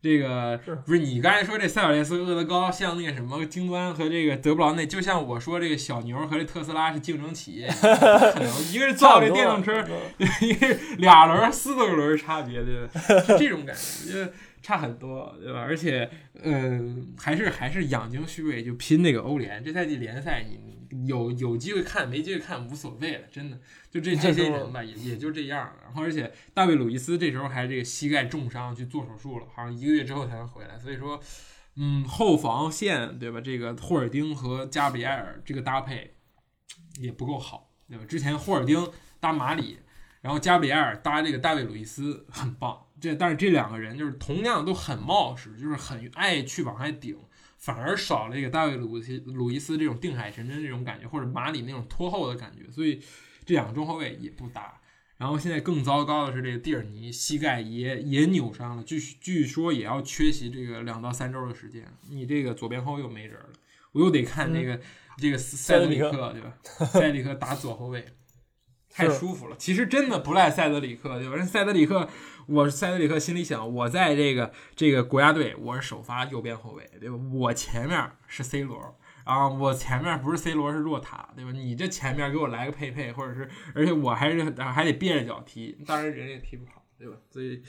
[0.02, 9.86] 这个不是你刚才说这塞尔列斯、厄德高像那个什么京端和这个德布劳内，就像我说这个小牛和这特斯拉是竞争企业， 可能一个是造这电动车，
[10.42, 13.00] 一个俩轮四个轮差别，对吧？
[13.22, 14.32] 是这种感觉，就
[14.64, 15.60] 差很多，对吧？
[15.60, 16.10] 而且，
[16.42, 19.64] 嗯，还是还是养精蓄锐，就拼那个欧联。
[19.64, 20.81] 这赛季联赛你。
[21.08, 23.58] 有有机会看，没机会看无所谓了，真的，
[23.90, 25.74] 就这这些人吧，也也就这样。
[25.84, 30.78] 然后，而且大卫·鲁伊斯这时候还这个膝盖重伤，去做手术了，好像一个月之后才能回来。
[30.78, 31.22] 所以说，
[31.76, 33.40] 嗯，后防线对吧？
[33.40, 36.16] 这个霍尔丁和加比埃尔这个搭配
[37.00, 38.04] 也不够好，对吧？
[38.06, 39.80] 之前霍尔丁搭马里，
[40.22, 42.88] 然后加比埃尔搭这个大卫·鲁伊斯很棒。
[43.00, 47.18] 这但是这两个人就是同样都很冒失，就是很爱去往外顶，
[47.62, 53.00] 反而少了一个大卫·鲁西鲁伊斯这种定海神针这种感觉，或者马里那种拖后的感觉，所以
[53.46, 54.82] 这两个中后卫也不搭。
[55.18, 61.86] 然后现在更糟糕的是，这个蒂尔尼膝盖也也扭伤了，据据说也要缺席这个两到三周的时间。
[62.10, 63.50] 你这个左边后又没人了，
[63.92, 64.82] 我又得看这个
[65.18, 66.58] 这个塞德里克，对吧？
[66.64, 68.04] 塞德里克打左后卫。
[68.92, 71.36] 太舒服了，其实真的不赖塞德里克，对吧？
[71.36, 72.08] 人塞德里克，
[72.46, 77.16] 我是塞德里克，心里想，我在这个这个国家队，我是首发右边后卫，对吧？
[77.32, 81.52] 我前面是 C 罗，啊，我前面不是 C 罗是若塔，对吧？
[81.54, 87.16] 你这前面给我来个佩佩，或者是，而且我还是还得憋着脚踢，当然人也踢不好，对吧？
[87.30, 87.64] 所以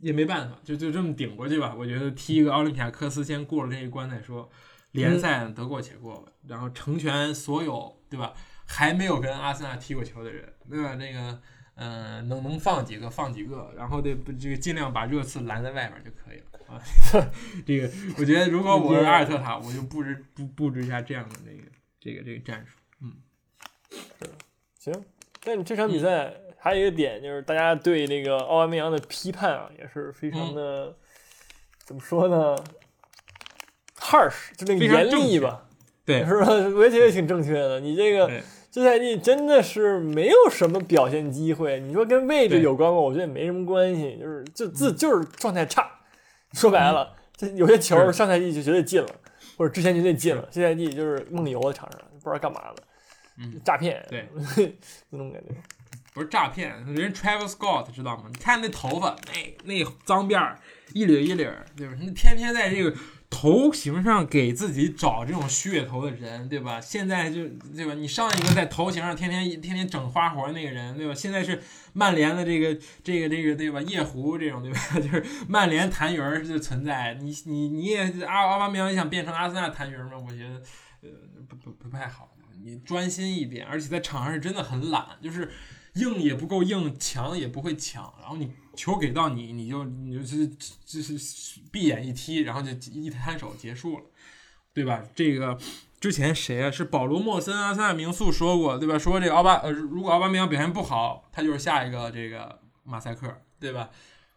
[0.00, 1.74] 也没办法，就就这么顶过去吧。
[1.74, 4.50] 我觉得踢一个奥林匹亚科斯，先过了这一关再说，
[4.90, 8.34] 联赛得过且过吧，然后成全所有，对吧？
[8.66, 10.94] 还没有跟阿森纳踢过球的人，对吧？
[10.94, 11.40] 那个，
[11.74, 16.80] 嗯，能能放几个放几个，然后得这个尽量把热刺拦在外面就可以了啊。
[17.66, 21.62] 这个我觉得，如果我是阿尔特塔，我就布置布布置一下这样的那个
[22.00, 22.78] 这个这个战术。
[23.00, 23.12] 嗯，
[23.90, 24.30] 是
[24.78, 25.04] 行。
[25.44, 30.96] 但这场比赛还有一个点，就是大家对那个奥巴梅扬的批判啊，也是非常的
[31.84, 32.56] 怎么说呢
[33.96, 35.68] ？harsh，就那个严厉吧。
[36.04, 36.46] 对，是吧？
[36.76, 37.78] 我也觉得挺正确的。
[37.78, 38.30] 你这个
[38.70, 41.78] 这赛季真的是没有什么表现机会。
[41.80, 42.98] 你说跟位置有关吗？
[42.98, 45.88] 我觉得也没什么关系，就是就自就是状态差。
[46.52, 49.08] 说白了，这有些球上赛季就绝对进了，
[49.56, 52.82] 或者之前绝对进了，这赛季就是梦游在场上，不知道干嘛的。
[53.38, 54.04] 嗯，诈骗。
[54.10, 54.28] 对，
[55.10, 55.54] 那种感觉。
[56.14, 58.24] 不是诈骗，人 Travis Scott 知道吗？
[58.30, 60.58] 你看那头发，那那脏辫儿，
[60.92, 61.94] 一缕一缕，对吧？
[62.00, 62.94] 你天天在这个。
[63.34, 66.78] 头型上给自己找这种噱头的人，对吧？
[66.78, 67.94] 现在就对吧？
[67.94, 71.14] 你上一个在头型上天天天天整花活那个人，对吧？
[71.14, 71.58] 现在是
[71.94, 73.80] 曼联的这个这个这个对吧？
[73.80, 74.80] 夜壶这种对吧？
[75.00, 77.14] 就是曼联痰盂就存在。
[77.14, 80.18] 你你你也阿阿巴梅扬你想变成阿森纳痰盂吗？
[80.18, 80.62] 我觉得
[81.00, 81.08] 呃
[81.48, 82.28] 不不不太好。
[82.62, 85.50] 你专心一点，而且在场上是真的很懒，就是
[85.94, 88.50] 硬也不够硬，抢也不会抢，然后你。
[88.74, 90.48] 球给到你，你就你就是
[90.86, 94.04] 就是闭眼一踢，然后就一摊手结束了，
[94.72, 95.04] 对吧？
[95.14, 95.58] 这个
[96.00, 96.70] 之前谁啊？
[96.70, 98.98] 是保罗莫森啊，三大名宿说过，对吧？
[98.98, 103.90] 说这个奥巴呃，如果奥巴梅扬表现不好，他就是下一个这个马赛克，对吧？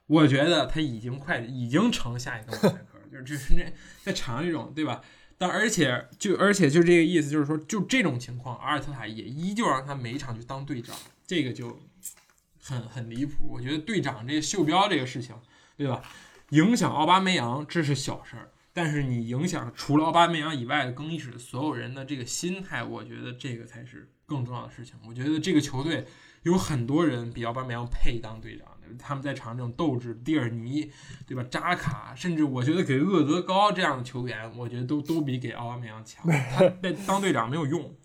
[0.08, 3.64] 我觉得他已经快已经成下一个马赛克，就是就是那
[4.04, 5.02] 在场上这种，对吧？
[5.38, 10.94] 但而且就而且就这个意思，就是说就这种情况，阿尔特塔也依旧让他每一场去当队长，
[11.26, 11.80] 这个就。
[12.68, 15.36] 很很离谱，我觉得队长这个袖标这个事情，
[15.78, 16.02] 对吧？
[16.50, 24.96] 影响奥巴梅扬这是小事儿，但是你影响除了奥巴梅扬以外的更衣室所有人的这个心态，我觉得这个才是更重要的事情。
[25.08, 26.08] 我觉得这个球队
[26.42, 30.92] 有很多人比奥巴梅扬配当队长，他们在场这种斗志，蒂尔尼，
[31.28, 31.44] 对吧？
[31.44, 36.26] 扎卡，甚至我觉得给厄德高这样的球员，我觉得都都比给奥巴梅扬强。
[36.58, 36.68] 他
[37.06, 37.96] 当队长没有用。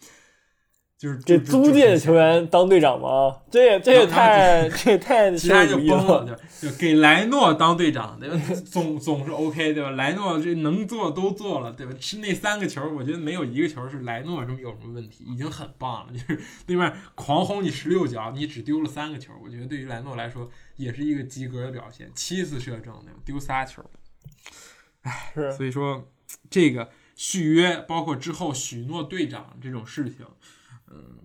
[1.00, 3.34] 就是给租借的球员当队长吗？
[3.50, 8.38] 这也这也太这也太 其他就崩了，就就给莱诺当队长，对吧？
[8.70, 9.92] 总总是 OK，对吧？
[9.92, 11.94] 莱诺这能做都做了，对吧？
[11.98, 16.12] 吃那三个球，我觉得没有一个球是莱诺什么有什么问题，已经很棒了。
[16.12, 22.10] 就是对面狂轰你十六脚，你只丢了三个球，我觉得对于莱诺来说也是一个及格的表现。
[22.14, 23.20] 七次射正，对吧？
[23.24, 23.82] 丢仨球，
[25.00, 25.50] 唉，是。
[25.52, 26.10] 所以说
[26.50, 30.26] 这个续约，包括之后许诺队长这种事情。
[30.90, 31.18] 嗯，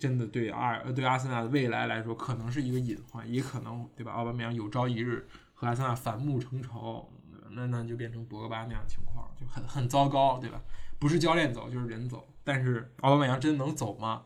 [0.00, 4.12] 真的对阿尔对阿森纳的未来来说，可能是一个隐患，也可能对吧？
[4.12, 7.10] 奥巴梅扬有朝一日和阿森纳反目成仇，
[7.50, 10.60] 那那就变成博格巴那样的情况，就很很糟糕，对吧？
[10.98, 14.24] 不是教练走就是人走，但是奥巴梅扬真能走吗？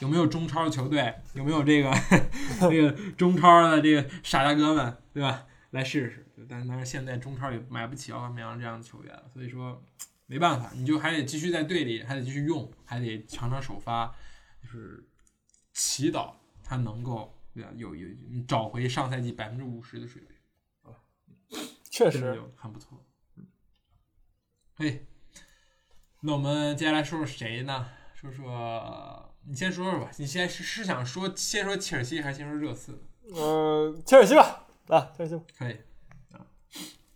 [0.00, 1.14] 有没有中超的球队？
[1.34, 1.92] 有没有这个
[2.60, 5.46] 这个中超的这个傻大哥们，对吧？
[5.70, 6.26] 来试试。
[6.48, 9.80] 但但是现在中超也买不起奥巴梅扬这样的球员，所以说。
[10.32, 14.16] 没办法，你就还得继续在队里，还得继续用，还得常常首发，
[14.62, 15.06] 就是
[15.74, 16.32] 祈祷
[16.64, 17.70] 他能够对吧？
[17.76, 18.08] 有有
[18.48, 21.60] 找回上赛季百分之五十的水平？
[21.90, 23.04] 确实很不错。
[24.72, 25.06] 嘿，
[26.22, 27.90] 那我们接下来说说谁呢？
[28.14, 30.10] 说说你先说说吧。
[30.16, 32.98] 你先是是想说先说切尔西还是先说热刺？
[33.34, 34.66] 嗯，切尔西吧。
[34.86, 35.78] 啊，切尔西可以
[36.30, 36.46] 啊，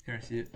[0.04, 0.46] 切尔西。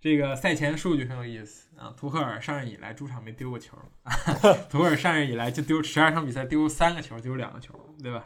[0.00, 3.76] 这个赛前数据很有意思啊，图赫尔上任以来主场没丢过球，
[4.70, 8.24] 图赫尔上任以来就丢十二场比赛丢三个球，丢两个球，对吧？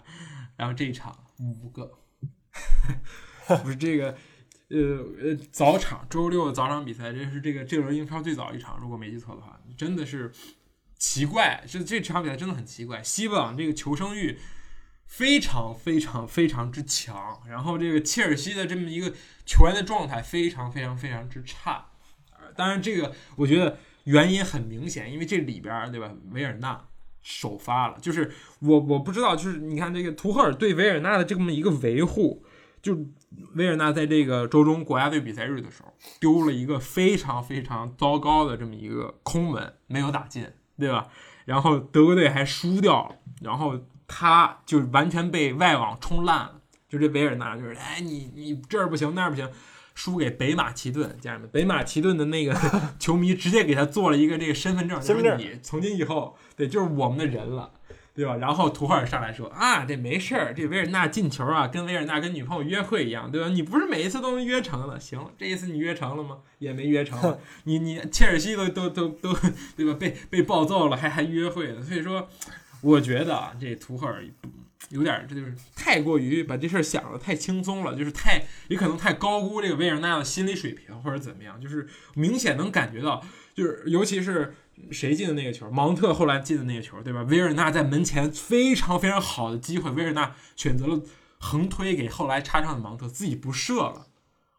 [0.56, 1.98] 然后这一场五个，
[3.64, 4.14] 不是这个，
[4.68, 4.78] 呃
[5.22, 10.30] 呃，早场周六的早场比赛，这是这个这轮英超最早一场，如果没记错的话，真的是
[10.98, 14.38] 奇怪，这这场比赛真的很奇怪，希望这个求生欲
[15.12, 19.12] 非常非常非常之强，然后这个切尔西的这么一个
[19.44, 21.85] 球员的状态非常非常非常之差。
[22.57, 26.87] 当然，这个我觉得原因很明显，因为这里边对吧，维尔纳
[27.20, 32.42] 首发了，就是我我不知道，就是你看这个图赫尔对维尔纳的这么一个维护，
[32.81, 32.96] 就
[33.57, 41.09] 维尔纳在这个周中国家队比赛日的时候丢了一个非常非常糟糕的这么一个空门，没有打进，对吧？
[41.44, 43.79] 然后德国队还输掉了，然后。
[44.14, 49.48] 他就完全被外网冲烂了，就这维尔纳就是，哎，你你这儿不行那儿不行，
[49.94, 52.55] 输给北马其顿，家人们，北马其顿的那个
[53.01, 57.70] 球迷直接给他做了一个这个身份证，身份证，你从今以后对就是我们的人了，
[58.14, 58.37] 对吧？
[58.37, 63.48] 然后图赫尔上来说啊，这没事儿，这维尔纳进球啊，跟维尔纳跟女朋友约会一样，对吧？
[63.48, 66.40] 你不是每一次都能约成的，行，这一次你约成了吗？
[66.59, 69.35] 也没约成，你你切尔西都都都都
[69.75, 69.94] 对吧？
[69.98, 72.29] 被被暴揍了，还还约会了，所以说。
[72.83, 74.23] 我觉得啊，这图赫尔
[74.90, 84.55] 有点，这就是太过于把这事儿想的太轻松了，就是太也可能太高估这个维尔纳的心理水平或者怎么样，就是明显能感觉到，就是尤其是
[84.90, 87.23] 谁进的那个球，芒特后来进的那个球，对吧？
[87.23, 91.01] 维尔纳在门前非常非常好的机会，维尔纳选择了
[91.38, 94.09] 横推给后来插上的芒特，自己不射了，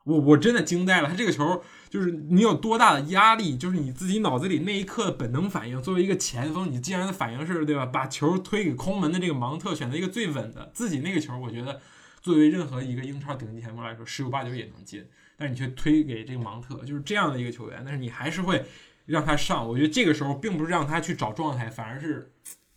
[0.05, 1.61] 我我真的惊呆了，他这个球。
[1.93, 5.79] 就是你有多大的压力，就是你自己脑子里那一刻的本能反应。
[5.79, 11.79] 作为一个前锋，你既然的反应是对吧，把球推给空门的这个芒特，选择一个最稳的自己那个球，我觉得
[12.19, 15.07] 作为任何一个英超顶级前锋来说，十有八九也能进。
[15.37, 18.65] 但是你却推给这个芒特，就是这样的一个球员，但是你还是会
[19.05, 19.69] 让他上。
[19.69, 22.33] 我觉得这个时候并不是让他去找状态，反而是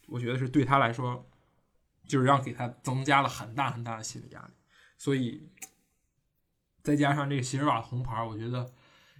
[0.09, 1.27] 我觉得是对他来说，
[2.07, 4.53] 就是让给他增加了很大很大的心理压力。
[4.99, 5.49] 所以
[6.83, 8.71] 再加上这个席尔瓦红牌，我觉得。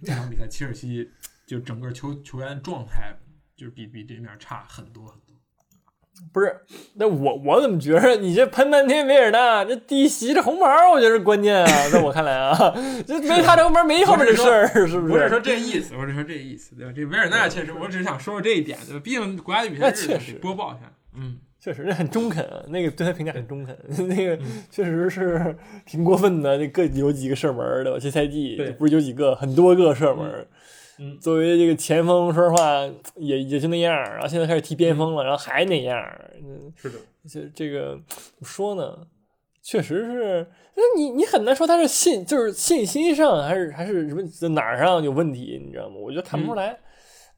[0.05, 1.09] 这场比赛，切尔西
[1.45, 3.15] 就整个球球员状态
[3.55, 5.21] 就是比比对面差很多很多。
[6.33, 6.61] 不是，
[6.95, 12.73] 那我我怎么觉着你这喷半天维尔纳，这第一席这红牌，我觉得是关键啊，在我看来啊，
[13.05, 15.13] 这没他这红牌没后面这事儿，是不是？
[15.13, 16.93] 不是说这意思，我是说这意思，对吧？
[16.95, 18.99] 这维尔纳确实，我只是想说说这一点，对吧？
[19.03, 21.39] 毕竟国家队比赛确实播报一下，嗯。
[21.59, 23.75] 确实，那很中肯，那个对他评价很中肯。
[24.07, 24.37] 那个
[24.69, 26.57] 确实是挺过分的。
[26.57, 27.99] 那各有几个射门对吧？
[27.99, 30.47] 这赛季不是有几个，很多个射门。
[30.99, 32.81] 嗯，作为这个前锋，说实话
[33.15, 33.93] 也也就那样。
[33.93, 35.99] 然后现在开始踢边锋了，然后还那样。
[36.41, 36.99] 嗯，是的。
[37.27, 39.07] 这这个怎么说呢？
[39.61, 40.47] 确实是。
[40.75, 45.95] 那你你很难说他是信，就是信心上还是还是什么哪儿上有问题，你知道吗？
[45.97, 46.77] 我觉得看不出来。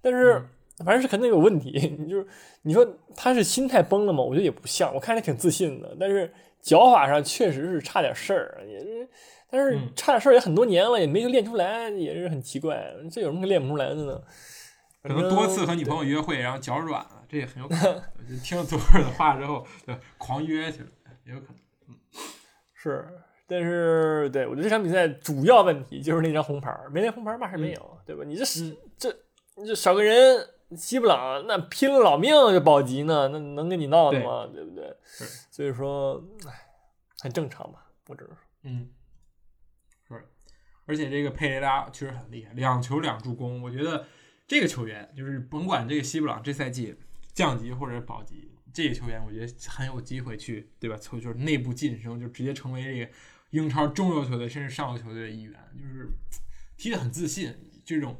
[0.01, 0.43] 但是。
[0.85, 2.25] 反正是肯定有问题， 你就是
[2.61, 4.23] 你说他是心态崩了吗？
[4.23, 9.09] 我觉得也不像，我看着挺自信的，但是脚法上确实是差点事儿，也是，
[9.49, 14.21] 但是差点事儿也很多年了，也没练出来，也是很奇怪，这有什么练不出来的呢？
[15.01, 18.01] 可能多次和女朋友约会，然后脚软了，这也很有可能。
[18.43, 20.89] 听了左耳的话之后，对，狂约去了，
[21.25, 21.55] 也有可能。
[21.87, 21.95] 嗯，
[22.73, 23.07] 是，
[23.47, 28.23] 但是对我觉得这场比赛主要问题就是那张红牌，没那红牌嘛事没有，对吧？
[28.25, 29.13] 你这是这
[29.65, 30.37] 这少个人。
[30.77, 34.45] 西布朗那拼了老命就保级呢，那能跟你闹的吗？
[34.53, 34.95] 对不对？
[35.49, 36.51] 所以说，哎，
[37.19, 38.89] 很正常吧，我只是说，嗯，
[40.07, 40.29] 是。
[40.85, 43.63] 而且这个佩雷拉确实很厉害，两球两助攻。
[43.63, 44.05] 我觉得
[44.47, 46.95] 这个球员就是甭管这个西布朗这赛季
[47.33, 50.95] 降级或者保级，这个球员我觉得很有机会去，对吧？
[50.95, 53.11] 从就是内部晋升，就直接成为这个
[53.49, 56.09] 英超中游球队甚至上游球队的一员，就是
[56.77, 58.15] 踢得很自信，这种。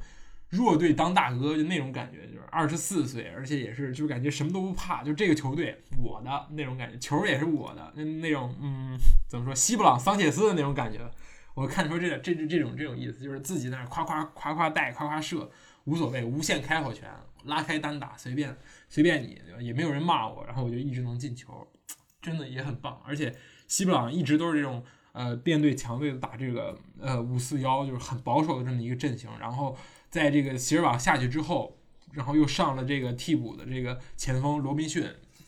[0.50, 11.00] 弱队当大哥就那种感觉，就是二十四岁，而且也是就是感觉什么都不怕，就这个球队我的那种感觉，球也是我的那那种嗯，怎么说西布朗桑切斯的那种感觉，
[11.54, 15.52] 我看出这这这这种这种意思，就是自己在那夸夸夸夸带夸夸射，
[15.84, 17.08] 无所谓，无限开火权，
[17.44, 18.58] 拉开单打随便
[18.90, 21.68] 随便你，也没有人骂我，然后我就一直能进球，
[22.20, 23.00] 真的也很棒。
[23.06, 23.36] 而且
[23.68, 29.78] 西布朗一直都是这种呃垫队强队打这个呃五四幺，就是很保守的这么一个阵型，然后。
[30.10, 31.80] 在这个席尔瓦下去之后，
[32.14, 35.06] 然后又上了这个替补的这个前锋罗宾逊，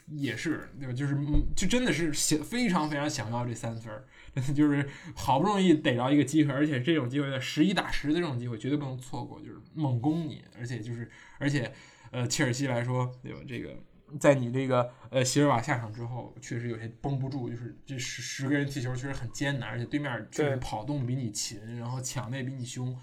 [0.08, 0.94] 也是对吧？
[0.94, 1.18] 就是
[1.56, 3.92] 就真的是想非常非常想要这三分，
[4.36, 11.10] 真的就是好不容易逮着一个机会，而且这种机会在十一打十的这种机会绝对不能错过，就是猛攻你，而且就是
[11.40, 11.72] 而且
[12.12, 13.40] 呃切尔西来说对吧？
[13.48, 13.76] 这个
[14.20, 22.96] 在你这个呃席尔瓦下场之后，确实有些绷不住，就是这十十个人踢球确实很艰难，而且对面确实跑动比你勤，然后抢的也比你凶。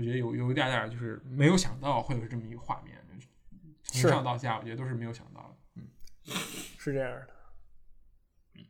[0.00, 2.96] 我觉得有有一点点，就是没有想到会有这么一个画面，
[3.82, 5.56] 从上到下，我觉得都是没有想到的。
[5.74, 5.88] 嗯，
[6.78, 7.28] 是这样的。
[8.54, 8.64] 嗯，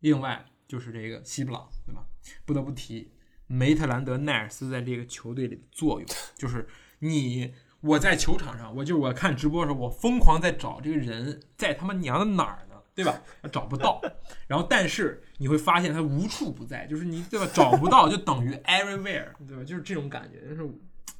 [0.00, 2.04] 另外就是这个西布朗，对吧？
[2.44, 3.14] 不得不提
[3.46, 6.68] 梅特兰德奈尔斯在这个球队里的作用，就是
[6.98, 12.82] 你我在球场上，我就是我看直播的时候，我疯狂在找这个人在他妈娘的哪儿呢？
[12.94, 13.22] 对吧？
[13.50, 14.02] 找不到。
[14.46, 17.46] 然后，但是你会发现它无处不在，就是你对吧？
[17.52, 19.64] 找不到就等于 everywhere，对吧？
[19.64, 20.70] 就是这种感觉，就是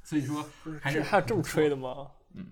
[0.03, 0.45] 所以说
[0.81, 2.09] 还是还有这么吹的吗？
[2.35, 2.47] 嗯，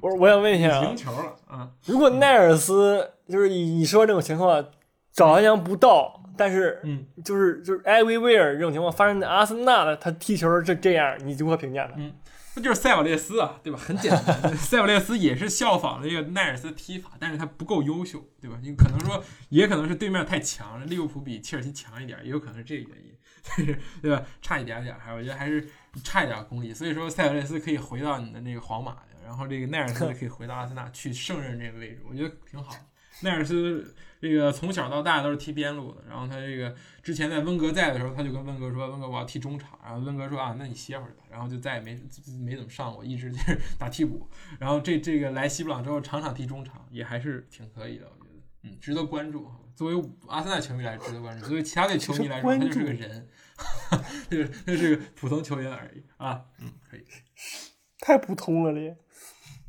[0.00, 1.70] 不是，我想问一下赢球了啊！
[1.86, 4.64] 如果奈尔斯就是你你说这种情况
[5.12, 11.92] 找安阳不到，但是嗯，就是就是 everywhere 这种情况发生在阿森纳的，他踢球是这样，你如何评价呢？
[11.96, 12.12] 嗯。
[12.58, 13.78] 那就是塞瓦列斯啊，对吧？
[13.78, 18.58] 很简单，塞瓦列斯也是效仿了这个奈尔斯踢法，但是他不够优秀，对吧？
[18.60, 23.14] 你可能说，也可能是对面太强了，利物浦比切尔西强一点，也有可能是这个原因，
[23.46, 24.24] 但是对吧？
[24.42, 25.68] 差一点点，还我觉得还是
[26.02, 26.74] 差一点功力。
[26.74, 32.74] 所以说，塞瓦列斯可以回到你的那个皇马，然后这个奈尔斯 可以回到阿森纳去胜任这个位置，我觉得挺好。
[33.22, 41.96] 奈尔斯这个从小到大都是踢边路的，然后他这个之前在温格在的时候，他就跟温格说：“温格，我要踢中场。”然后温格说：“啊，那你歇会儿吧。”然后就再也没
[42.40, 44.28] 没怎么上过，一直就是 打替补。
[44.58, 49.48] 然后这这个来西布朗之后，场场踢中场，也还是挺可以的，我觉得，嗯，值得关注。
[49.76, 53.28] 作为阿森纳球迷来值得关注，作为其他队球迷来说，他就是个人，
[53.88, 53.96] 他
[54.28, 56.44] 就他是个普通球员而已啊。
[56.60, 57.04] 嗯，可以，
[58.00, 58.96] 太普通了，这，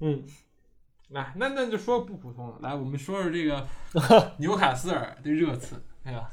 [0.01, 0.23] 嗯。
[1.09, 2.57] 来，那那就说不普通了。
[2.61, 3.67] 来，我们说说这个
[4.37, 6.29] 纽卡斯尔对热刺，对吧？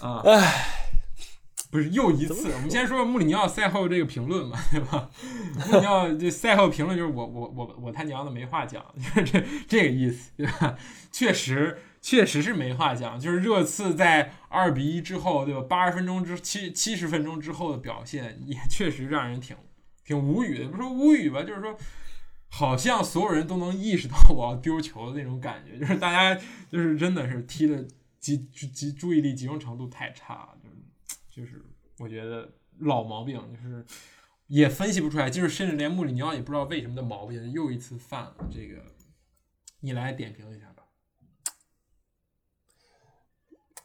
[0.00, 0.94] 啊，唉，
[1.70, 2.50] 不是又一次。
[2.54, 5.10] 我们先说说穆里尼奥赛后这个评论吧，对吧？
[5.66, 10.78] 穆里尼奥 这赛后评论就是我我我我他娘的没话讲，就是这这个意思，对吧？
[11.12, 15.60] 确实确实是没话讲，就是热刺在二比一之后，对吧？
[15.68, 19.54] 八十分钟之七七十分钟之后的表现也确实让人挺
[20.02, 21.76] 挺无语的，不说无语吧，就是说。
[22.54, 26.38] 好像所有人都能意识到我要丢球的那种感觉，就是大家
[26.70, 27.82] 就是真的是踢的
[28.20, 30.76] 集集注意力集中程度太差，就是
[31.30, 31.64] 就是
[31.98, 33.84] 我觉得老毛病，就是
[34.48, 38.36] 也分析不出来，就是甚至连穆里尼奥也不知道为什么的毛病又一次犯了。
[38.50, 38.84] 这个
[39.80, 40.82] 你来点评一下吧，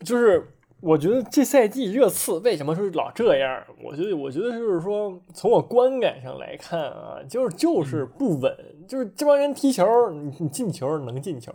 [0.03, 0.53] 就是。
[0.79, 3.63] 我觉得这赛季热刺为什么是老这样？
[3.83, 8.55] 我觉得，我觉得就是说，从我观感上来看啊，就是就是不稳，
[8.87, 11.51] 就是这帮人踢球，你你进球能进球，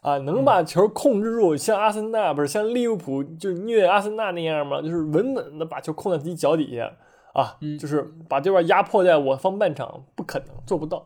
[0.00, 4.80] 啊，能把球控制住，像阿森纳不是像利物浦就是虐阿森纳那样吗？
[4.80, 6.92] 就是稳稳的把球控在自己脚底下
[7.34, 11.04] 啊，就是把对方压迫在我方半场，不可能做不到，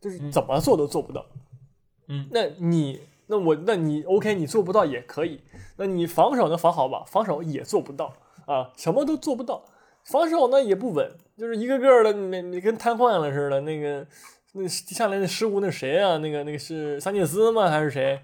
[0.00, 1.24] 就是怎么做都做不到。
[2.08, 3.00] 嗯，那你。
[3.26, 5.40] 那我，那你 OK，你做不到也可以。
[5.76, 7.04] 那你防守能防好吧？
[7.06, 8.12] 防守也做不到
[8.46, 9.64] 啊，什么都做不到。
[10.04, 13.60] 防守呢也不稳，就是一个个的，你你跟瘫痪了似的。
[13.62, 14.06] 那个
[14.52, 16.16] 那下来那失误那谁啊？
[16.18, 17.68] 那个那个是桑切斯吗？
[17.68, 18.20] 还是谁？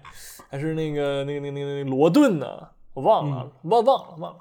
[0.49, 2.69] 还是那个那个那个那个罗顿呢？
[2.93, 4.39] 我忘了，忘忘了忘了。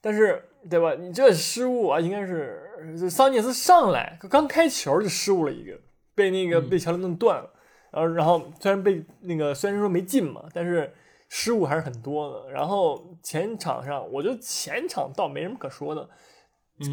[0.00, 0.94] 但是对吧？
[0.94, 2.62] 你这失误啊，应该是
[3.10, 5.76] 桑切斯上来刚开球就失误了一个，
[6.14, 7.50] 被那个被乔林顿断了。
[7.94, 10.92] 然后，然后虽然被那个虽然说没进嘛，但是
[11.28, 12.50] 失误还是很多的。
[12.50, 16.08] 然后前场上，我觉得前场倒没什么可说的，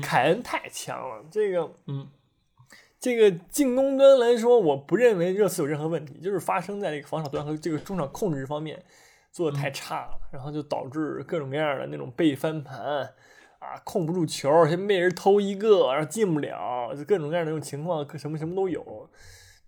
[0.02, 1.24] 凯恩太强了。
[1.32, 2.08] 这个，嗯，
[3.00, 8.84] 这个进攻端来说，我不认为热刺有任何问题，就是发生在这个防守端和这个中场控制方面
[9.32, 12.80] 做的太差了，然后就导致各种各样的那种被翻盘
[13.60, 19.10] 啊，控不住球，先被人偷一个，然后进不了，就各种各样的那种情况，什么什么都有。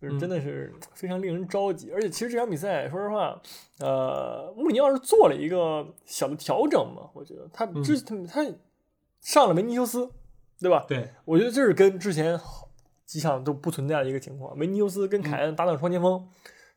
[0.04, 3.42] 就是真的是非常令人着急，而且其实这场比赛，说实话，
[3.80, 8.46] 呃，穆里尼奥是做了一个小的调整嘛，我觉得他之他他
[9.22, 10.12] 上了维尼修斯，
[10.60, 10.84] 对吧？
[10.90, 12.38] 对，我觉得这是跟之前
[13.06, 16.28] 几场都不存在的一个情况，维尼修斯跟凯恩搭档双前锋，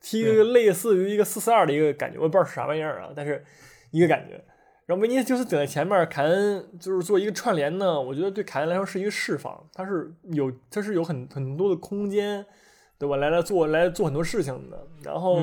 [0.01, 3.45] 踢一个类似于一个四四二的一个感觉，我也不知道是啥玩意儿啊，但是
[3.91, 4.41] 一个感觉。
[4.87, 12.47] 然后维尼修斯顶在前面，凯恩就是做一个串联呢，我觉得对凯恩来说是一个释放，他是有他是有很很多的空间。
[12.99, 13.17] 对吧？
[13.17, 14.87] 来来做来做很多事情的。
[15.03, 15.43] 然后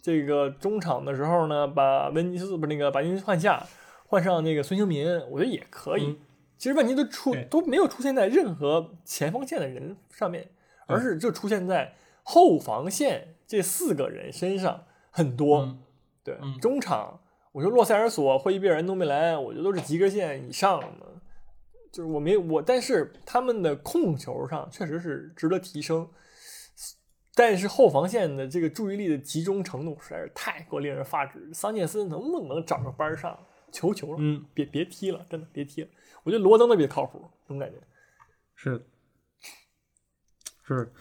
[0.00, 3.66] 这个中场的时候呢，把温尼斯不是那个把温尼斯换下，
[4.06, 6.18] 换上那个孙兴民，我觉得也可以。
[6.58, 10.50] 其实问题都出都没有出现在任何前锋线的人上面，
[10.86, 15.78] 而是就出现在后防线这四个人身上很多。
[16.22, 17.20] 对，中场，
[17.52, 21.06] 我说洛塞尔索、霍伊比尔、恩东贝莱，我觉得都是及格线以上的。
[21.90, 26.06] 就是我没我，但是他们的控球上确实是值得提升。
[27.40, 31.48] 但是后防线的这个注意力的集中程度实在是太过令人发指。
[31.54, 33.34] 桑切斯能不能找个班上？
[33.72, 35.88] 求求了，嗯，别别踢了，真的别踢了。
[36.22, 37.78] 我觉得罗登特别靠谱，这种感觉。
[38.54, 38.84] 是，
[40.66, 40.92] 是，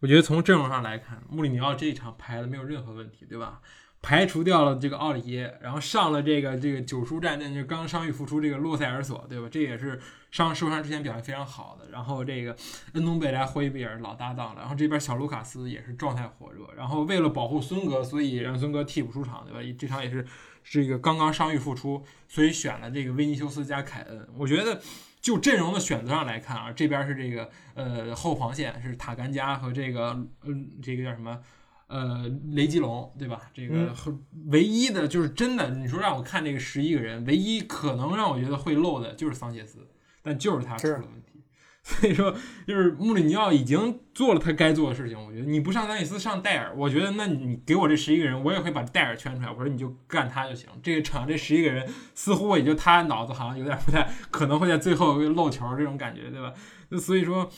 [0.00, 3.62] 我觉得从阵容上来看，穆里尼奥这一场排的没有任何问题，对吧？
[4.06, 9.48] 排除掉了这个奥里耶，然后上了这个这个九叔战阵，就刚伤愈复出这个洛塞尔索，对吧？
[9.50, 10.00] 这也是
[10.30, 11.90] 伤受伤之前表现非常好的。
[11.90, 12.56] 然后这个
[12.92, 16.72] 恩东贝莱、霍伊比尔老搭档了，然后这边小卢卡斯也是状态火热。
[16.76, 19.76] 然后为了保护孙哥，所以让孙哥替补出场，对吧？
[19.76, 20.24] 这场也是
[20.62, 24.28] 这个刚刚伤愈复出，所以选了这个维尼修斯加凯恩。
[24.36, 24.80] 我觉得
[25.20, 31.40] 就阵容的选择上来看啊，这边是这个呃后防线是塔甘加和这个嗯这个叫什么？
[31.88, 33.42] 呃，雷吉隆，对吧？
[33.54, 33.94] 这个
[34.46, 39.86] 唯一的就是真的，你说让我看这个十一个人，唯一可能让我觉得会漏的就是桑切斯，
[40.20, 41.44] 但就是他出了问题。
[41.86, 42.34] 所以说，
[42.66, 45.16] 就是穆里尼奥已经做了他该做的事情。
[45.16, 49.48] 我觉得你不上桑切斯，上戴尔，我觉得那你给我这十一个人，我也会把戴尔圈出来。
[49.48, 50.68] 我说你就干他就行。
[50.82, 56.52] 这个场这十一个人，似乎也就他脑子好像有点不太可能会在最后漏球这种感觉，对吧？
[56.88, 57.48] 那所以说。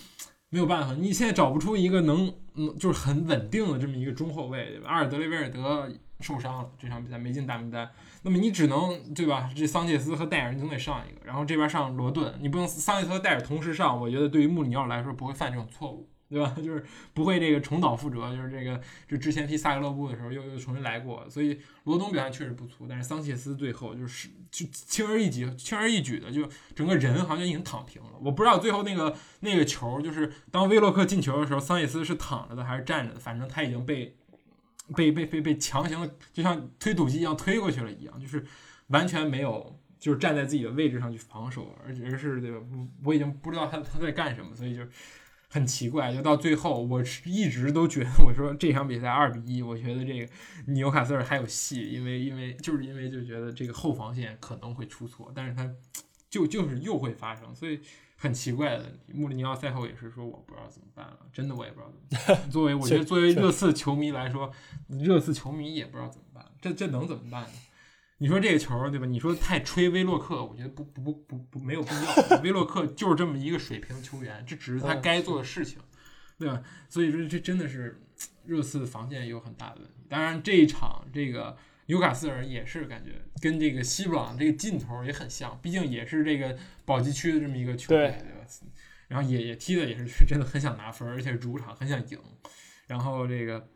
[0.51, 4.89] 没有办法，你现在找不出一个能，嗯，就是很稳定的这么一个中后卫，对吧？
[4.89, 5.87] 阿尔德雷威尔德
[6.21, 7.91] 受伤了，这场比赛没进大名单，
[8.23, 9.51] 那么你只能，对吧？
[9.55, 16.09] 这桑切斯和戴尔你总得上一个，然后这边上罗顿，你不能桑切斯和戴尔同时上，我觉得对于穆里尼奥来说不会犯这种错误。
[16.29, 16.55] 对吧？
[16.62, 28.11] 就是不会这个重蹈覆辙，就是这个，就之前踢萨格勒布的时候又又重新来过，所以罗东表现确实不错，但是桑切斯最后就是就轻而易举，轻而易举的就整个人好像已经躺平了。
[28.20, 34.14] 我不知道最后那个那个球，就是当威洛克进球的时候，桑切斯是躺着的还是站着的，反正他已经被
[34.95, 38.45] 被被被被强行，就像推土机一样推过去了一样，就是
[38.89, 42.59] 完全没有就是站在自己的位置上去防守，而且是对吧？
[43.03, 44.83] 我已经不知道他他在干什么，所以就。
[45.51, 50.33] 很奇怪，就到最后，我一直都觉得，我说这场比赛二比一，我觉得这个
[50.67, 55.71] 纽卡斯尔还有戏，因为因为就是因为就觉得这个后防线可能会出错，但是他
[56.29, 57.81] 就就是又会发生，所以
[58.17, 58.99] 很奇怪的。
[59.15, 62.51] 穆里尼奥赛后也是说，我不知道怎么办了，真的我也不知道怎么办。
[62.53, 64.53] 作为我觉得作为热刺球迷来说，
[64.89, 67.49] 热刺球迷也不知道怎么办，这这能怎么办呢？
[68.21, 69.07] 你说这个球对吧？
[69.07, 72.41] 你说太吹威洛克，我觉得不不不不不没有必要。
[72.43, 75.79] 威洛克就是这么一个水平球员，这只是他该做的事情，
[76.37, 76.61] 对吧？
[76.89, 78.01] 所以说这真的是
[78.45, 79.95] 热刺防线有很大的问题。
[80.09, 81.57] 当然这一场这个
[81.87, 88.45] 纽卡斯尔也是感觉跟这个西布朗这个劲头也很像，毕竟也是这个保级区的这么一个球队，对吧？
[89.07, 92.19] 然后也也踢的也是真的很想拿分，而且主场很想赢。
[92.89, 93.69] 然后这个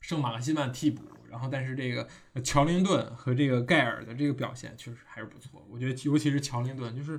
[0.00, 1.02] 圣马克西曼替补。
[1.30, 2.08] 然后，但是这个
[2.42, 5.66] 乔林顿和这个盖尔的这个表现确实还是不错。
[5.70, 7.18] 我觉得，尤其是乔林顿，就是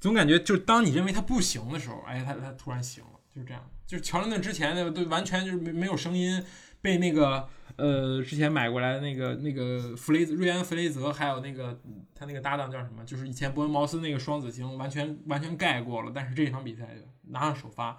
[0.00, 3.68] 总感觉，就是当你认为他不行的时候，哎，他他突然行了，就是这样。
[3.86, 6.42] 就是乔林顿之前的都完全就是没没有声音，
[6.82, 11.80] 被那个呃之前买过来的那个那个弗雷瑞安弗雷泽，还有那个
[12.14, 16.10] 他那个搭档叫什么，就是以前伯恩茅斯那个双子星，完全完全盖过了。
[16.14, 16.96] 但是这场比赛
[17.28, 17.96] 拿上首发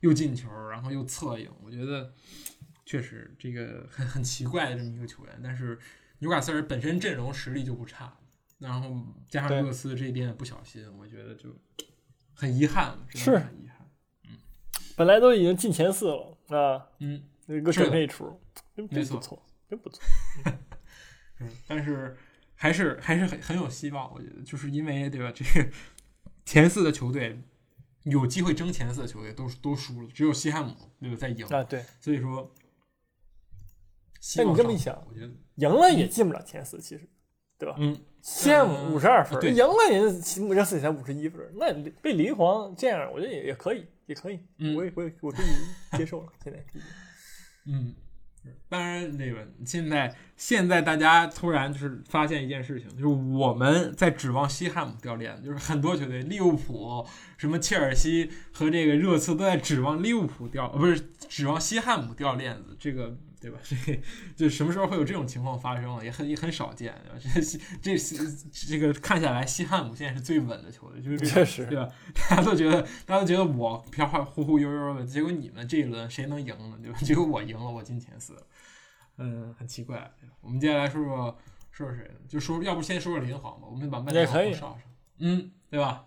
[0.00, 2.12] 又进球，然后又策应，我觉得。
[2.90, 5.78] 确实，这个很很奇怪的这么一个球员，但是
[6.18, 8.18] 纽卡斯尔本身阵容实力就不差，
[8.58, 11.54] 然后加上热刺这边不小心，我觉得就
[12.34, 13.88] 很遗憾，是很遗憾。
[14.24, 14.36] 嗯，
[14.96, 18.40] 本来都已经进前四了啊，嗯，那个准备出，
[18.74, 20.02] 真不错，真不错。
[21.38, 22.16] 嗯，但是
[22.56, 25.30] 还是还是很很有希望，我觉得，就是因为对吧？
[25.32, 25.70] 这个
[26.44, 27.40] 前四的球队
[28.02, 32.52] 有机会争前四的球队都都输了，只有西汉姆对吧在赢啊，对，所以说。
[34.36, 37.08] 那你这么一想，我觉得赢了也进不了前四，其实，
[37.58, 37.74] 对吧？
[37.78, 46.28] 嗯，羡慕五十二分，赢了人热刺才五十一分，那被林皇这样，我觉得也也可以，也可以，嗯我也我也我可以接受了。
[46.44, 46.62] 现在，
[47.66, 47.94] 嗯，
[48.68, 57.06] 当然那个现在现在大家突然就是发现一件事情，就是我们在指望西汉姆掉链子，就是很多球队，利物浦、
[57.38, 63.16] 什么切尔西和这个热刺都在指望利物浦掉，不是指望西汉姆掉链子，这个。
[63.40, 63.58] 对吧？
[63.64, 64.00] 这
[64.36, 67.18] 就什么时候会有这种情况发生也很也很少见，对吧？
[67.80, 68.24] 这这
[68.68, 71.88] 这个看下来，西汉姆现在是最稳的球队，就是确实，对吧？
[72.28, 76.78] 大家都觉得，大家都觉得我飘忽忽忽悠悠的，结果你们这一轮谁能赢呢？
[76.82, 76.98] 对吧？
[77.00, 78.36] 结果我赢了，我进前四，
[79.16, 80.12] 嗯，很奇怪。
[80.42, 81.38] 我们接下来说说
[81.70, 82.20] 说说谁呢？
[82.28, 84.78] 就说要不先说说林皇吧，我们把曼联上上，
[85.18, 86.04] 嗯，对吧？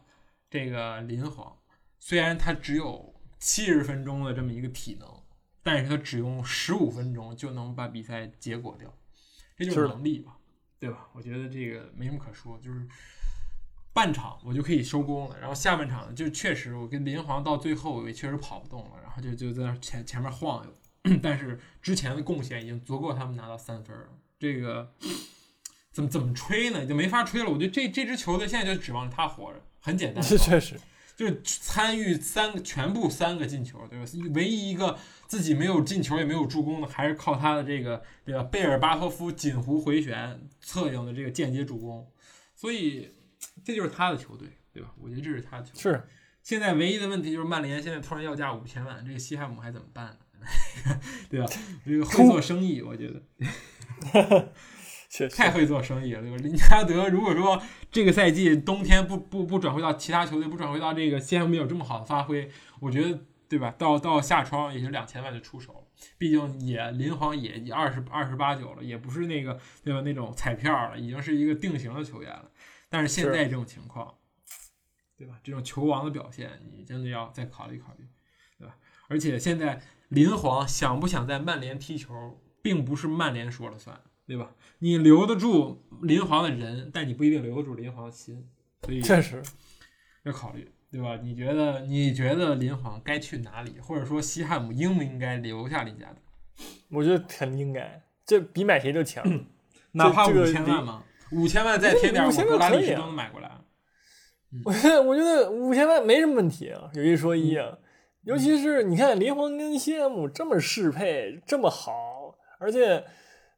[0.51, 1.57] 这个林皇
[1.99, 5.22] 虽然他只有七十分钟的这么一个体能。
[5.63, 8.93] 但是他只用十五分钟就能把比赛结果掉，
[9.57, 10.37] 这就是能力吧，
[10.77, 11.07] 对吧？
[11.13, 12.85] 我觉得这个没什么可说，就是
[13.93, 24.09] 半场我就可以收工了，然后下半场就确实我跟林皇到最后也确实跑不动了，然后就就在那前前面晃悠， 但是之前的贡献已经足够他们拿到三分了。
[24.39, 24.93] 这个
[25.93, 26.85] 怎么怎么吹呢？
[26.85, 27.49] 就没法吹了。
[27.49, 30.77] 我觉得这这支球队现在就指望着他活着，很简单， 确实。
[31.15, 34.05] 就参与三个全部三个进球，对吧？
[34.33, 34.97] 唯一一个
[35.27, 38.43] 自己没有进球也没有助攻的，还是靠他的这个对吧？
[38.43, 42.11] 贝尔巴托夫锦湖回旋策应的这个间接助攻，
[42.55, 43.13] 所以
[43.63, 44.93] 这就是他的球队，对吧？
[44.99, 45.81] 我觉得这是他的球队。
[45.81, 46.03] 是。
[46.41, 50.99] 现在唯一的问题就是曼联现在突然要价五千万，这个西汉姆还怎么办呢？
[51.29, 51.47] 对吧？
[51.85, 53.21] 这个会做生意，我觉得。
[55.35, 56.37] 太会做生意了，对吧？
[56.37, 57.61] 林加德如果说
[57.91, 62.49] 这个赛季冬天不不不转会到其他球队，不转会到这个西汉姆有这么好的发挥，
[62.79, 63.69] 我觉得，对吧？
[63.77, 65.87] 到到夏窗也就两千万就出手，
[66.17, 70.01] 毕竟也林皇也也二十二十八九了，也不是那个对吧？
[70.01, 72.49] 那种彩票了，已经是一个定型的球员了。
[72.89, 74.15] 但是现在这种情况，
[75.15, 75.35] 对吧？
[75.43, 78.07] 这种球王的表现，你真的要再考虑考虑，
[78.57, 78.75] 对吧？
[79.07, 84.01] 而且现在林皇想不想在曼联踢球，并不是曼联说了算。
[84.25, 84.51] 对吧？
[84.79, 88.47] 你留得住林皇的人，但你不一定留得住林皇的心，
[88.83, 89.43] 所以确实
[90.23, 91.19] 要考虑，对吧？
[91.21, 96.63] 你觉得你觉得林皇该去哪里，或者说西汉姆应不应该留下林家德？
[96.89, 99.23] 我觉得肯定该，这比买谁都强，
[99.91, 103.51] 哪怕五千万嘛，五千万再添点，我格拉利什都能买过来。
[104.63, 107.77] 我觉得我觉得五千万没什么问题啊，有一说一啊，
[108.23, 111.93] 尤其是你看林皇跟西汉姆这么适配，这么好，
[112.59, 113.03] 而且。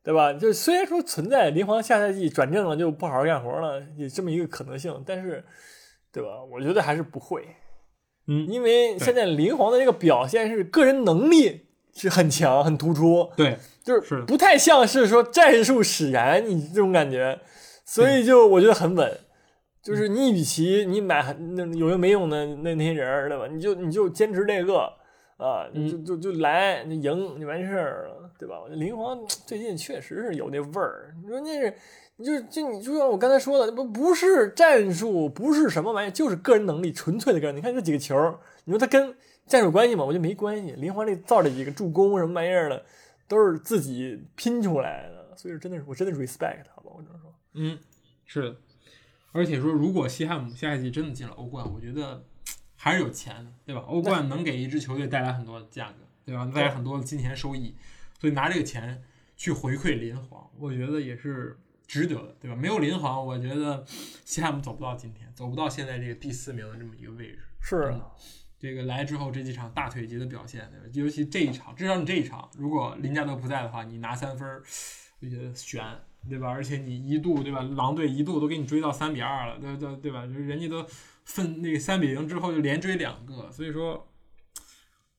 [0.05, 0.31] 对吧？
[0.33, 5.43] 就虽然说存在林皇下赛季转正了就不好好干活了，有这么一个可能性，但是，
[6.13, 6.29] 对吧？
[6.43, 7.43] 我觉得还是不会。
[8.27, 13.31] 嗯，因为现在林皇的这个表现是个人能力是很强、很突出。
[13.35, 17.39] 对，就是不太像是说战术使然，你这种感觉，
[17.83, 19.11] 所以就我觉得很稳。
[19.81, 23.47] 就是你与其你买那有用没用的那那些人，对吧？
[23.51, 24.87] 你就你就坚持这个。
[25.37, 28.55] 啊，就就就来，你赢就完事儿了，对吧？
[28.69, 31.15] 林皇最近确实是有那味儿。
[31.21, 31.73] 你说那是，
[32.17, 37.55] 你就就你就像我刚才说的，不不是战术，不是什么玩意儿，就是个人能力，纯粹的个人。
[37.55, 38.15] 你看这几个球，
[38.65, 39.15] 你说他跟
[39.45, 40.03] 战术关系吗？
[40.03, 40.71] 我觉得没关系。
[40.73, 42.83] 林皇这造这几个助攻什么玩意儿的，
[43.27, 46.91] 都是自己拼出来的，所以说真的是我真的 respect 好吧？
[46.95, 47.77] 我只能说，嗯，
[48.25, 48.55] 是的。
[49.31, 52.23] 而且说，如果西汉姆下一季真的进了欧冠，我觉得。
[52.77, 53.83] 还是有钱的，对吧？
[53.87, 56.51] 欧冠能给一支球队带来很多的价格，对吧？
[56.53, 57.73] 带来很多的金钱收益，
[58.25, 59.03] 所以拿这个钱
[59.37, 61.55] 去回馈林皇，我觉得也是
[61.85, 62.55] 值得的，对吧？
[62.55, 67.43] 没有林皇，我觉得西汉姆走不到今天，走不到现在这个第四名的这么一个位置。
[67.61, 67.93] 是，
[68.57, 70.85] 这个来之后这几场大腿级的表现，对吧？
[70.93, 74.49] 尤其这一场，至少你这一场，如果林加德不在的话，你拿三分，
[75.19, 75.83] 我觉得悬，
[76.27, 76.49] 对吧？
[76.49, 77.61] 而且你一度，对吧？
[77.61, 80.25] 狼队一度都给你追到三比二了，对对对吧？
[80.25, 80.83] 就是人家都。
[81.25, 84.11] 分那三比零之后就连追两个，所以说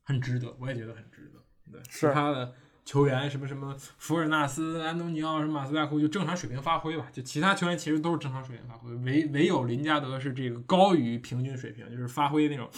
[0.02, 1.72] 很值得，我也觉得很值得。
[1.72, 2.54] 对，其他的
[2.86, 12.70] 球员什么什么福尔纳斯、安东尼奥什么马斯代库就正常水平发挥吧，就其他球员其实都是正常水平发挥，唯唯有林加德是这个高于平均水平，就是发挥那种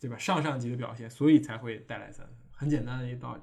[0.00, 3.40] 对吧上上级的表现，所以才会带来三分，很简单的一道理。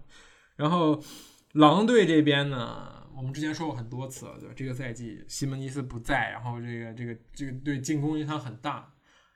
[0.56, 1.04] 然后
[1.52, 4.54] 狼队这边呢，我们之前说过很多次了，对吧？
[4.56, 8.94] 这个赛季西门尼斯不在，然后这个这个这个对进攻影响很大。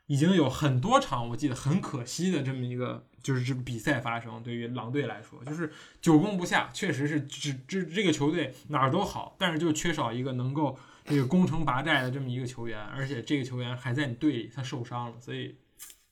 [0.09, 4.41] 已经有很多场，我记得很可惜的这么一个就是这比赛发生。
[4.41, 15.55] 对于狼队来说，就是久攻不下，确实是只这这个球队哪儿都好，但是就缺少一个能够这个攻城拔寨的这么一个球员，而且这个球员还在你队里，他受伤了，所以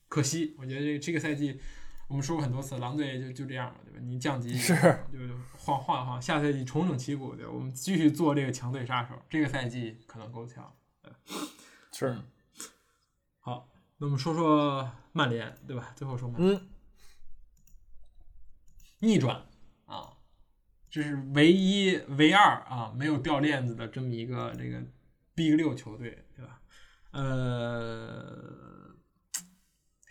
[0.08, 0.54] 可惜。
[0.60, 1.60] 我觉得这这个赛季
[2.08, 4.00] 我们说过很多次，狼队就就这样了，对吧？
[4.04, 4.76] 你降级是
[5.12, 5.18] 就
[5.58, 9.16] 换换换，下赛季重整旗鼓，对，我们继续做这个强队杀手。
[9.28, 10.72] 这个赛季可能够呛，
[11.91, 12.22] 是好。
[14.00, 15.91] 那我们说说曼联，对吧？
[15.95, 16.62] 最后说曼联，
[19.00, 19.41] 逆转
[19.88, 20.14] 啊，
[20.88, 24.80] 这是唯一唯二啊没有掉链子的这么一个这个
[25.34, 26.62] Big 六球队，对吧？
[27.10, 28.38] 呃，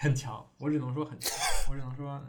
[0.01, 1.31] 很强，我只能说很强，
[1.71, 2.21] 我只能说，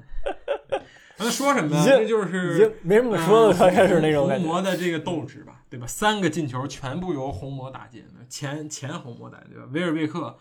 [1.17, 1.83] 那说什么呢？
[1.83, 5.87] 这就是已经没什么可说的，开始那种红魔的这个斗志吧，对吧？
[5.87, 9.67] 三个进球全部由红魔打进，前前红魔打，对吧？
[9.71, 10.37] 维尔贝克。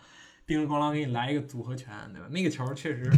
[0.47, 2.27] 叮咣啷给你来一个组合拳，对吧？
[2.31, 3.11] 那个球确实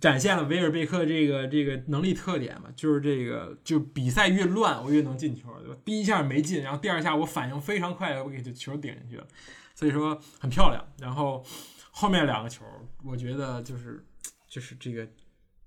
[0.00, 5.76] 展现了维尔贝克这个这个能力特点嘛，就是这个就比赛越乱我越能进球，对吧？
[5.84, 9.26] 第一下没进，然后第二下我反应非常快，我给这球顶进去了，
[9.74, 10.84] 所以说很漂亮。
[10.98, 11.44] 然后
[11.92, 12.64] 后面两个球，
[13.04, 14.04] 我觉得就是
[14.48, 15.06] 就是这个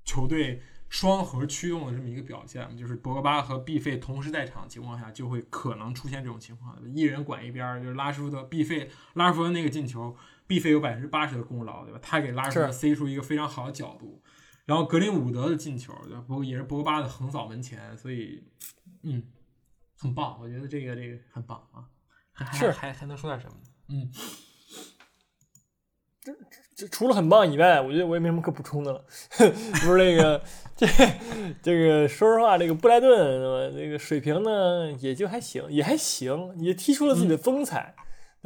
[0.03, 10.13] 球队双核驱动的这么一个表现，就是博格巴和毕费同时在场的情况下，就会可能出现这种情况，一人管一边，就是拉什福德、毕费、拉什福德那个进球。
[10.47, 11.99] 毕费有百分之八十的功劳，对吧？
[12.01, 14.23] 他给拉什福德塞出一个非常好的角度，
[14.65, 16.23] 然后格林伍德的进球，对吧？
[16.25, 18.43] 不过也是博格巴的横扫门前，所以，
[19.03, 19.21] 嗯，
[19.97, 21.85] 很棒，我觉得这个这个很棒啊。
[22.31, 23.55] 还还还还能说点什么？
[23.89, 24.09] 嗯，
[26.21, 26.33] 这
[26.75, 29.03] 这除了很棒以外，我觉得我也没什么可补充的了。
[29.81, 30.41] 不是那个
[30.75, 30.85] 这
[31.63, 37.95] 这个，说实话，这个布莱顿这个水平呢，也就还行，也还行，也踢出了自己的风采。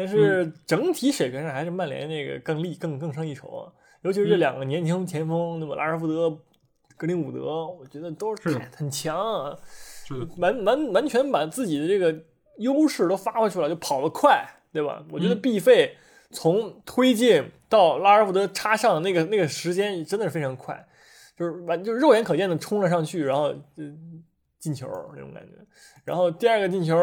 [0.03, 3.71] 但是整体水平上还是曼联那个更厉更更胜一筹啊。
[4.01, 5.75] 尤其是这两个年轻前锋，对吧？
[5.75, 6.27] 拉什福德、
[6.97, 9.55] 格林伍德，我觉得都是很强啊，
[10.37, 12.23] 完完完全把自己的这个
[12.57, 14.43] 优势都发挥出来，就跑得快，
[14.73, 15.05] 对吧？
[15.11, 15.95] 我觉得毕费
[16.31, 20.83] 从推进到拉什福德插上那个那个时间真的是非常快，
[21.37, 23.53] 就是完就是肉眼可见的冲了上去，然后
[24.57, 25.51] 进球那种感觉。
[26.03, 26.97] 然后第二个进球。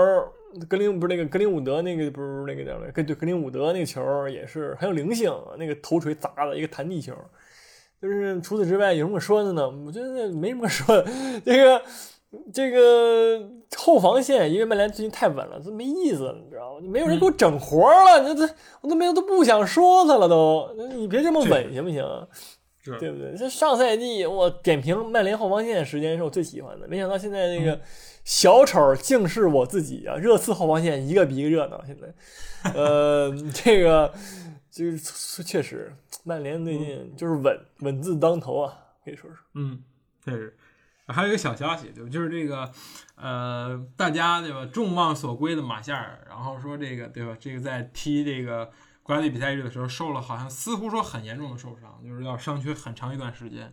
[0.68, 2.90] 格林不是那个格林伍德那个不是那个叫什么？
[2.92, 7.12] 跟对格林伍德那个球也是很有灵性，那个头锤砸的一个弹地球。
[8.01, 9.68] 就是除此之外有什么说的呢？
[9.84, 11.05] 我觉得没什么说的。
[11.44, 11.82] 这个
[12.53, 13.44] 这个
[13.76, 16.78] 后防线，因为曼联最近太稳了，这没意思，你知道吗？
[16.80, 20.72] 你没有人给我整活了，这这我都没有都不想说他了都。
[20.94, 22.05] 你别这么稳行不行？
[22.99, 23.34] 对不对？
[23.36, 27.80] 这上赛季我点评曼联后防线时间是我最喜欢的，没想到现在那个。
[28.24, 30.14] 小丑竟是我自己啊！
[30.16, 31.82] 热刺后防线一个比一个热闹。
[31.86, 34.12] 现在，呃， 这个
[34.70, 35.91] 就是确实，
[36.24, 39.36] 曼联最近就是稳稳字当头啊，可以说是。
[39.55, 39.82] 嗯，
[40.22, 40.55] 确实。
[41.07, 42.11] 还有一个小消息，对吧？
[42.11, 42.70] 就是这个，
[43.16, 44.68] 呃，大家对吧？
[44.70, 47.34] 众望所归的马夏尔，然后说这个对吧？
[47.41, 48.70] 这个在踢这个
[49.09, 53.73] 国家队比赛日的时候受了好像似乎说很严重的受伤，就是要伤缺很长一段时间。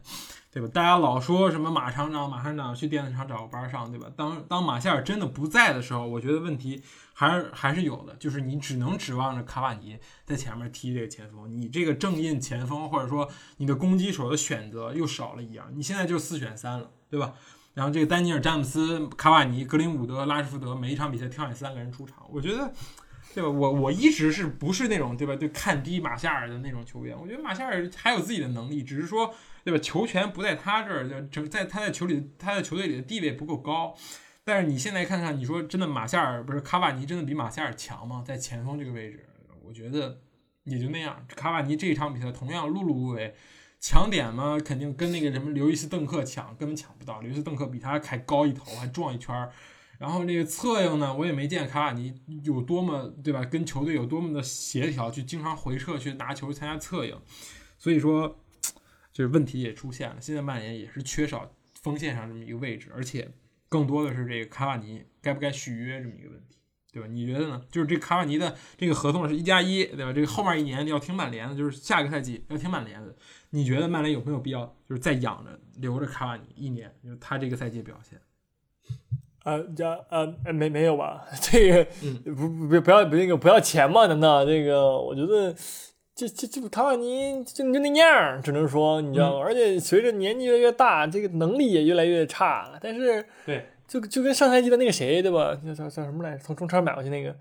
[0.50, 0.70] 对吧？
[0.74, 4.08] 大家老说什么马厂长、马厂长去电子厂找个班上，对吧？
[4.16, 6.82] 当当马夏尔真的不在的时候，我觉得问题
[7.14, 15.68] 还是还是有的，就是你只能指望着卡瓦尼在前面踢这个前锋，你这个正印前锋或者说你的攻击手的选择又少了一样。
[15.74, 17.34] 你现在就四选三了，对吧？
[17.74, 22.72] 然后这个丹尼尔、詹姆斯、卡瓦尼、格林伍德、拉什福德，每一场比赛挑选三个人出场，我觉得，
[23.36, 23.50] 对吧？
[23.50, 25.36] 我我一直是不是那种对吧？
[25.36, 29.36] 就看低马夏尔的那种球员，我觉得马夏尔还有自己的能力，只是说。
[29.66, 29.80] 对吧？
[29.80, 33.96] 球权不在他这儿，就在他在球里，他在球队里的地位不够高。
[34.44, 38.24] 但是你现在看看，你说真的，马夏尔不是卡瓦尼，真的比马夏尔强吗？
[38.24, 39.26] 在前锋这个位置，
[39.64, 40.20] 我觉得
[40.66, 41.26] 也就那样。
[41.36, 43.34] 卡瓦尼这一场比赛同样碌碌无为，
[43.80, 47.22] 抢点嘛，肯定跟那个什么刘易斯邓克抢，根本抢不到。
[47.22, 49.52] 刘易斯邓克比他还高一头，还壮一圈儿。
[50.00, 53.43] 然后这个策应呢，我也没见卡瓦尼有多么对吧？
[53.46, 57.20] 跟球队有多么的协调，去经常回撤去拿球参加策应。
[57.78, 58.39] 所以说。
[59.16, 61.50] 就是问题也出现了，现在曼联也是缺少
[61.82, 63.32] 锋线上这么一个位置，而且
[63.70, 66.58] 更多的是这个卡瓦尼该不该续约这么一个问题，
[66.91, 67.08] 对吧？
[67.08, 67.62] 你觉得呢？
[67.72, 70.12] 就是这卡瓦尼的这个合同是一加一，对吧？
[70.12, 73.16] 这个后面一年要听曼联的，就是下个赛季要听曼联的。
[73.52, 76.93] 你觉得曼联有没有必要就是再养着留着卡瓦尼一年？
[77.02, 78.20] 就是他这个赛季表现？
[79.46, 81.26] 啊，加啊，没没有吧？
[81.41, 81.88] 这个
[82.36, 84.08] 不不不要不那个不要钱嘛？
[84.08, 85.00] 难道这个？
[85.00, 85.56] 我觉得。
[86.18, 89.43] 这这这卡瓦尼就就那样，只能说你知道吗？
[89.46, 92.72] 而且随着年纪越来越大，这个能力也越来越差。
[92.80, 95.54] 但是，对，就就跟上赛季的那个谁，对吧？
[95.56, 96.39] 叫叫叫什么来着？
[96.41, 97.36] 从中超买过去那个，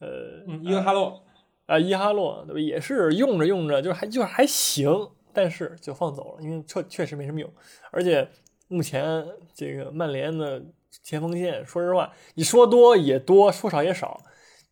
[0.00, 1.22] 呃，伊哈洛
[1.66, 2.60] 啊，伊哈洛，对吧？
[2.60, 4.90] 也是用着用着，就还就还行，
[5.32, 7.48] 但是就放走了，因为确确实没什么用。
[7.92, 8.28] 而且
[8.66, 9.24] 目前
[9.54, 10.60] 这个曼联的
[11.02, 14.20] 前锋线，说实话，你说多也多，说少也少。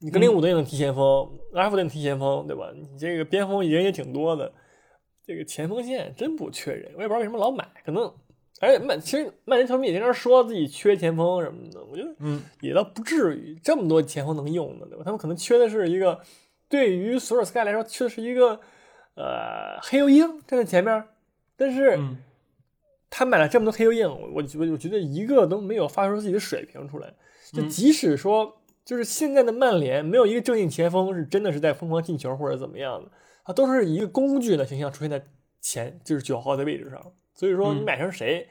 [0.00, 2.70] 你格林伍德也能踢前锋，拉夫德踢前锋，对吧？
[2.72, 4.52] 你这个边锋人也挺多的，
[5.24, 7.66] 这个前锋线真不缺人，我也不知道为什么老买。
[7.84, 8.04] 可能，
[8.60, 15.02] 而且曼其实曼联球迷也经常说自己缺前锋什么的，我觉得，嗯，也倒不至于这么多前锋能用的，对吧？
[15.04, 16.20] 他们可能缺的是一个，
[16.68, 18.60] 对于索尔斯盖来说，缺的是一个，
[19.16, 21.04] 呃，黑油鹰站在前面，
[21.56, 21.98] 但是
[23.10, 24.42] 他买了这么多黑油鹰，我我
[24.72, 27.14] 我觉得一个都没有发出自己的水平出来，
[27.52, 28.54] 就即使说。
[28.84, 33.10] 就是现在的曼联没有一个正印前锋是真的是在疯狂进球或者怎么样的，
[33.44, 35.22] 他都是一个工具的形象出现在
[35.60, 37.12] 前，就是九号的位置上。
[37.34, 38.48] 所以说你买成谁，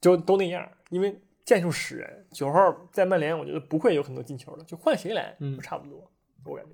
[0.00, 2.26] 就都那样，因为战术使然。
[2.32, 6.10] 九号在曼联，我觉得不会有很多进球的，就换谁来，都，差不多，
[6.44, 6.72] 我感觉。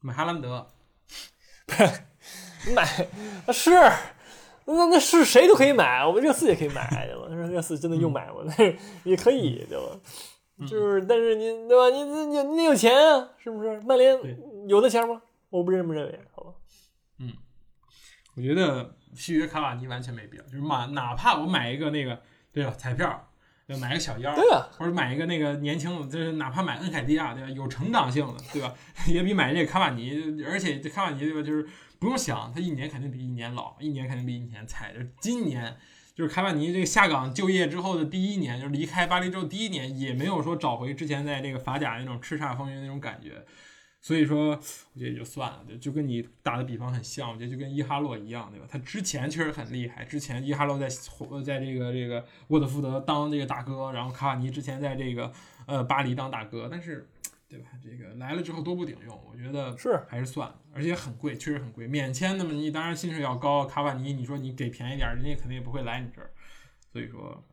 [0.00, 0.66] 买哈兰德，
[1.64, 2.84] 不 是买，
[3.52, 3.70] 是，
[4.66, 7.46] 那那是谁都可以买，我们热刺也可以买，对吧？
[7.46, 8.36] 热刺真的用买吗？
[8.46, 10.00] 但是也可以，对吧？
[10.66, 11.90] 就是，但是你对吧？
[11.94, 13.80] 你你你你有钱啊，是不是？
[13.82, 14.16] 曼联
[14.68, 15.20] 有的钱吗？
[15.50, 16.52] 我不这么认为，好吧？
[17.18, 17.32] 嗯，
[18.36, 20.44] 我觉得续约卡瓦尼完全没必要。
[20.44, 22.20] 就是买，哪怕我买一个那个，
[22.52, 22.70] 对吧？
[22.78, 23.28] 彩票，
[23.80, 27.50] 买个小妖，对啊，或者买一个那个年轻的，就是哪怕买恩凯迪亚，对吧？
[27.50, 28.72] 有成长性的，对吧？
[29.08, 31.42] 也比买这个卡瓦尼，而且这卡瓦尼对吧？
[31.42, 31.66] 就是
[32.04, 34.92] 不用想，他一年肯定比一年老，一年肯定比一年菜。
[34.92, 35.00] 就。
[35.20, 35.76] 今年。
[36.14, 43.44] 就是卡瓦尼这个下岗就业之后的第一年，就是离开巴黎之后第一年，也没有说找回之前在这个法甲那种叱咤风云那种感觉，
[44.00, 48.66] 所以说，我觉得也就算了，就就跟你打的比方很像，我觉得就跟伊哈洛一样，对吧？
[48.70, 50.86] 他之前确实很厉害，之前伊哈洛在
[51.44, 55.32] 在这个这个沃特福德当这个大哥，然后卡瓦尼之前在这个
[55.66, 57.08] 呃巴黎当大哥，但是，
[57.54, 57.68] 对吧？
[57.80, 61.86] 这个来了之后都不顶用，我觉得是还是算了，而且很贵，确实很贵。
[61.86, 66.30] 免签那么你当然薪水要高，卡瓦尼你说你给便宜点，人家肯定也不会来你这儿，
[66.92, 67.44] 所以说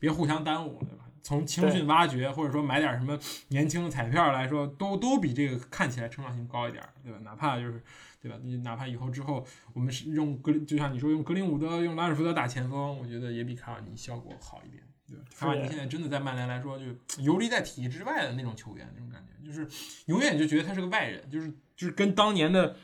[0.00, 1.04] 别互相耽误，对吧？
[1.22, 7.18] 从青训挖掘，或者说买点什么年轻的彩票来说，都都比这个看起来成长性高一点，对吧？
[7.22, 7.82] 哪怕就是，
[8.20, 8.36] 对吧？
[8.42, 15.24] 你哪怕以后之后，我们是用格，就像你说用格林伍德、用拉尔福德打前锋，我觉得也比卡瓦尼效果好一点，对吧？
[15.36, 16.84] 卡瓦尼现在真的在曼联来说，就
[17.22, 19.68] 游离在体系之外的那种球员，那种感觉，就是
[20.06, 22.76] 永远就觉得他是个外人，就是就是跟当年的。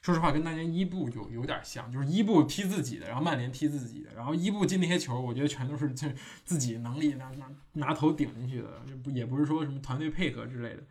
[0.00, 6.08] 说实话，跟当年伊布有有点像，就是伊布踢自己的，然后曼联踢自己的，然后伊布进那些球，我觉得全都是就
[6.44, 10.82] 自己能力拿拿拿头顶进去的，就不也不是说什么团队配合之类的，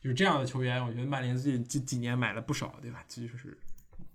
[0.00, 3.04] 就是这样的球员，我觉得曼联最近这几年买了不少，对吧？
[3.06, 3.56] 就是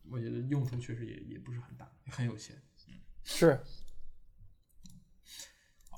[0.10, 2.54] 我觉得用处确实也也不是很大，很有限。
[2.90, 3.58] 嗯，是。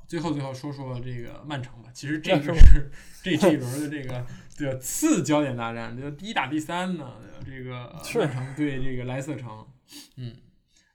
[0.08, 2.92] 最后最后说说这个曼城吧，其实这个是
[3.24, 4.26] 这这一轮的这个
[4.58, 7.18] 的次焦点大战，就第一打第三呢。
[7.46, 9.68] 这个曼城对这个莱斯特城，
[10.16, 10.34] 嗯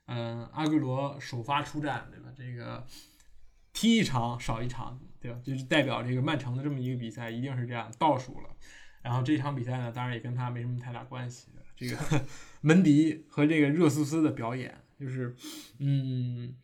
[0.07, 2.29] 嗯，阿圭罗首发出战，对吧？
[2.35, 2.83] 这个
[3.71, 5.39] 踢一场少一场，对吧？
[5.43, 8.49] 就是代表这个曼城的这么一个比赛，一定是这样倒数了。
[9.03, 11.49] 然后这场比赛呢，当然也跟他没什么太大关系。
[11.77, 12.25] 这个
[12.61, 15.35] 门迪和这个热苏斯的表演，就是
[15.77, 16.55] 嗯，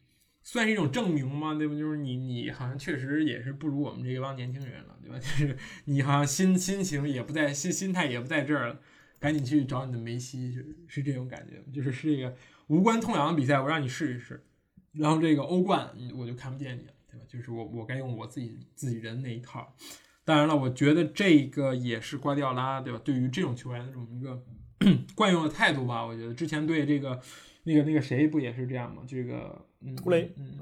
[0.46, 1.56] 算是一种证明吗？
[1.56, 1.76] 对吧？
[1.76, 5.18] 就是你你好像确实也是不如我们这一帮年轻人了，对吧？
[5.20, 8.80] 就是你好像心心情也不在，心心态也不在这儿了。
[9.18, 12.36] 赶紧去找你的梅西，是是这种感觉，就是是这个
[12.68, 14.46] 无关痛痒的比赛，我让你试一试。
[14.92, 17.26] 然后这个欧冠，我就看不见你了，对吧？
[17.28, 19.76] 就是我我该用我自己自己人那一套。
[20.24, 23.02] 当然了，我觉得这个也是瓜迪奥拉，对吧？
[23.04, 24.44] 对于这种球员的这么一个
[25.16, 27.20] 惯用的态度吧，我觉得之前对这个
[27.64, 29.04] 那个那个谁不也是这样吗？
[29.08, 30.58] 这个图雷，嗯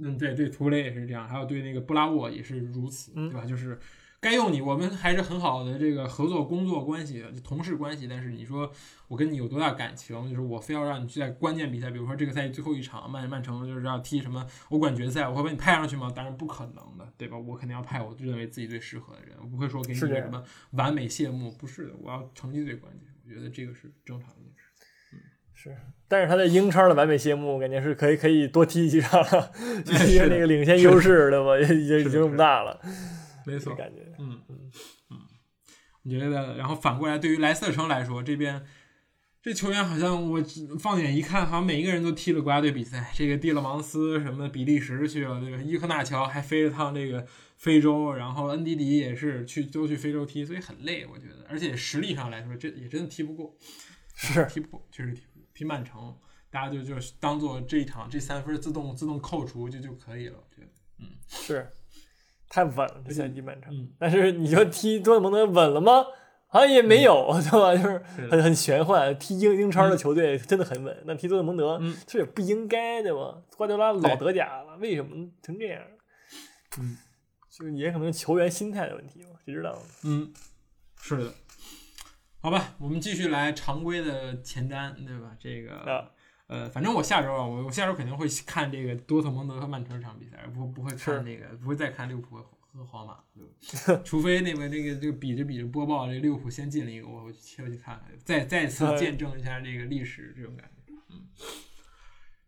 [0.00, 3.44] 嗯，对对，图雷也是这样，还有对那个布拉沃也是如此，对吧？
[3.44, 3.78] 就是。
[4.18, 8.08] 该用你，我们还是很好的这个合作工作关系、同事关系。
[8.08, 8.68] 但是你说
[9.08, 10.28] 我跟你有多大感情？
[10.28, 16.10] 就是我非要让你去在关键比赛，比如说这个赛季最后一场，曼曼城就是要踢什么欧冠决赛，我会把你派上去吗？
[16.16, 17.38] 当然不可能的，对吧？
[17.38, 20.42] 我肯定要派我认为自己最适合的人，我不会说给你什么
[20.72, 21.52] 完美谢幕。
[21.52, 23.08] 不是的，我要成绩最关键。
[23.22, 24.65] 我觉得这个是正常的事。
[25.56, 25.76] 嗯，是。
[26.08, 29.52] 但是他在英超的完美谢幕，感觉是可以可以多踢几场了，
[30.08, 31.58] 因为那个领先优势，对吧？
[31.58, 32.80] 已经已经这么大了。
[33.44, 34.70] 没错，感觉，嗯嗯
[35.10, 35.18] 嗯，
[36.04, 38.64] 我觉得，然后反过来，对于莱斯特城来说，这边
[39.42, 40.40] 这球员好像我
[40.78, 43.10] 放眼一看，好像每一个人都踢了国家队比赛。
[43.14, 45.58] 这个蒂勒芒斯什么比利时去了，对吧？
[45.64, 47.26] 伊科纳乔还飞了趟这个
[47.56, 51.46] 非洲，然后恩迪迪也是去都去非洲踢，所以很累，我觉得。
[51.48, 53.56] 而且实力上来说，这也真的踢不过，
[54.14, 55.35] 是踢不过，确实踢不过。
[55.56, 56.14] 踢曼城，
[56.50, 61.72] 大家就就当做这一场这三分自动自动扣除就就可以了，我觉得，嗯，是。
[62.48, 63.88] 太稳了，这赛季曼城。
[63.98, 66.04] 但是你说踢多特蒙德稳了吗？
[66.46, 67.74] 好像也没有， 对吧？
[67.74, 67.98] 就是
[68.30, 69.18] 很很玄幻。
[69.18, 73.42] 踢英英超的球队真的很稳，那踢多特蒙德这也不应该，对吧？
[73.56, 75.82] 瓜迪奥拉老德甲了，为什么成这样？
[76.78, 76.96] 嗯，
[77.50, 79.76] 就也可能球员心态的问题吧，谁知道？
[80.04, 80.32] 嗯，
[81.00, 81.34] 是的。
[82.46, 85.36] 好吧，我们继续来常规的前瞻，对吧？
[85.36, 86.08] 这个。
[86.46, 92.36] 呃，反正我下周啊，我我下周肯定会看这个多特蒙德和曼城这场比赛，不不会看那个，不会再看利物浦
[92.72, 93.18] 和皇马，
[94.06, 100.92] 除非那个那个这个比着比着播报，这利物浦先进了一个，我我切回去看看，再再次见证一下这个历史这种感觉。
[101.10, 101.26] 嗯，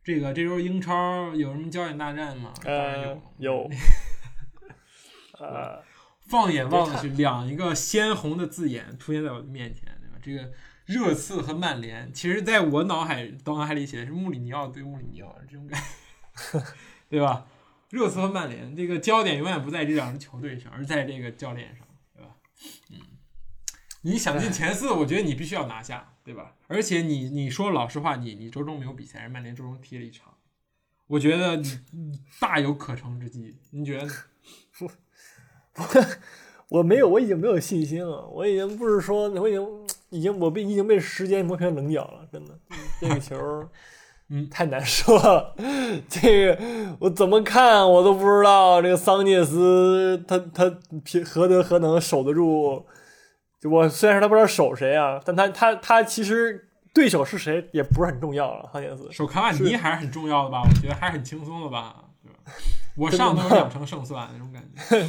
[0.05, 2.55] 这个这周英超有什么焦点大战吗？
[2.63, 3.71] 当然有，有。
[5.41, 5.83] 呃，
[6.29, 10.19] 放眼望去，两一个鲜红的字眼出现在我的面前，对吧？
[10.23, 10.53] 这个。
[10.89, 15.79] 热刺和曼联，其实在我脑海脑海里写的是穆里尼奥对穆里尼奥这种感
[16.35, 16.65] 觉，
[17.11, 17.47] 对吧？
[17.91, 22.35] 热刺和曼联这个焦点永远不在这两支球队上，而在这个教练上，对吧？
[22.91, 22.97] 嗯，
[24.01, 26.55] 你想进前四，我觉得你必须要拿下，对吧？
[26.69, 30.33] 而且你你说老实话，你你周中没有比赛，曼联周中踢了一场，
[31.09, 31.57] 我觉得
[31.91, 34.11] 你大有可乘之机，你觉得？
[34.81, 34.91] 我
[36.71, 39.67] 我没有，我已经没有信心了，我已经不是说我已经。
[40.11, 42.59] 已经我被已经被时间磨平棱角了，真的，
[42.99, 43.37] 这个球，
[44.31, 45.55] 嗯，太难说了。
[46.09, 46.59] 这个
[46.99, 48.81] 我怎么看我都不知道。
[48.81, 50.75] 这个桑切斯他他
[51.27, 52.87] 何德何能守得住？
[53.71, 58.71] 我虽然说他不知道守谁啊，但他他他其实对手是谁也不是很重要了。
[58.73, 60.63] 桑切斯守卡瓦尼还是很重要的吧？
[60.63, 62.39] 我觉得还是很轻松的吧，对吧？
[62.97, 65.07] 我 上都有两成胜算那种感觉。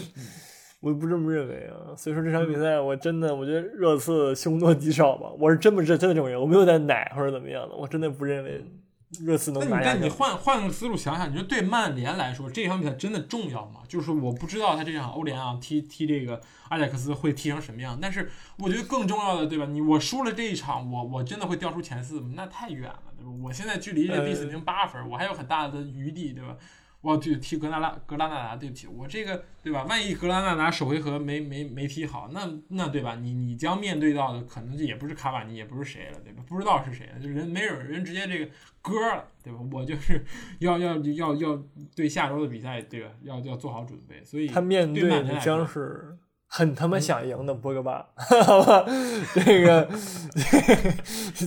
[0.80, 1.96] 我不这么认为啊。
[1.96, 5.30] 所以说这场比赛，我真的我觉得热刺凶多吉少吧。
[5.38, 8.64] 我是真不是真的这么认为，我没有在奶或者怎么样的，我真的不认为
[9.26, 9.94] 热刺能拿下。
[9.94, 13.82] 那你你换换个思路想想，你说对曼联来说这场比赛真的重要吗？
[13.88, 19.66] 就是我不知道他这场欧联啊踢踢这个阿贾克斯会踢成什么样，但是我觉得更重要的对吧？
[19.66, 22.30] 你我输了这一场，我我真的会掉出前四吗？
[22.36, 23.32] 那太远了，对吧？
[23.44, 26.56] 我现在距离这第四名八分，我还有很大的余地，对吧？
[27.02, 29.86] 我对踢格拉拉格拉纳达，对不起，我这个对吧？
[29.86, 33.16] 万一格拉纳达首回合没没没踢好，那那对吧？
[33.16, 36.44] 你你将面对到的可能就也不是卡瓦尼，也不是谁了，对吧？
[36.48, 39.60] 不知道是谁了，就人没准人直接这个割了，对吧？
[39.72, 40.24] 我就是
[40.60, 41.64] 要要要要
[41.96, 43.12] 对下周的比赛，对吧？
[43.24, 46.18] 要要做好准备，所以他面对的将是。
[46.52, 48.84] 很他妈想赢的博格巴，好吧，
[49.36, 49.88] 这个，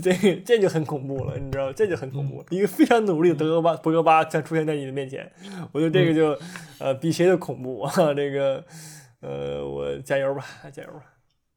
[0.00, 2.44] 这个这就很恐怖了，你知道，这就很恐怖。
[2.50, 5.30] 一个非常努力的德格巴博格巴将出现在你的面前，
[5.72, 6.38] 我觉得这个就，
[6.78, 7.92] 呃，比谁都恐怖啊！
[8.14, 8.64] 这个，
[9.20, 11.03] 呃，我加油吧，加油吧。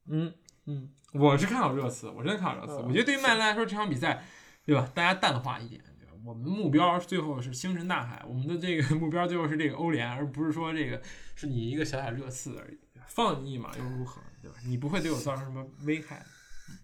[0.09, 0.33] 嗯
[0.65, 2.81] 嗯，我是看好热刺，我真的看好热刺。
[2.81, 4.23] 我觉得对于曼联来说，这场比赛，
[4.65, 4.89] 对吧？
[4.95, 6.13] 大家淡化一点，对吧？
[6.25, 10.99] 我们目标最后是星辰大海，我们的这个 目标最后是这个欧联，而不是说这个
[11.35, 12.79] 是你一个小小热刺而已。
[13.07, 14.57] 放你一马又如何，对吧？
[14.65, 16.23] 你不会对我造成什么危害，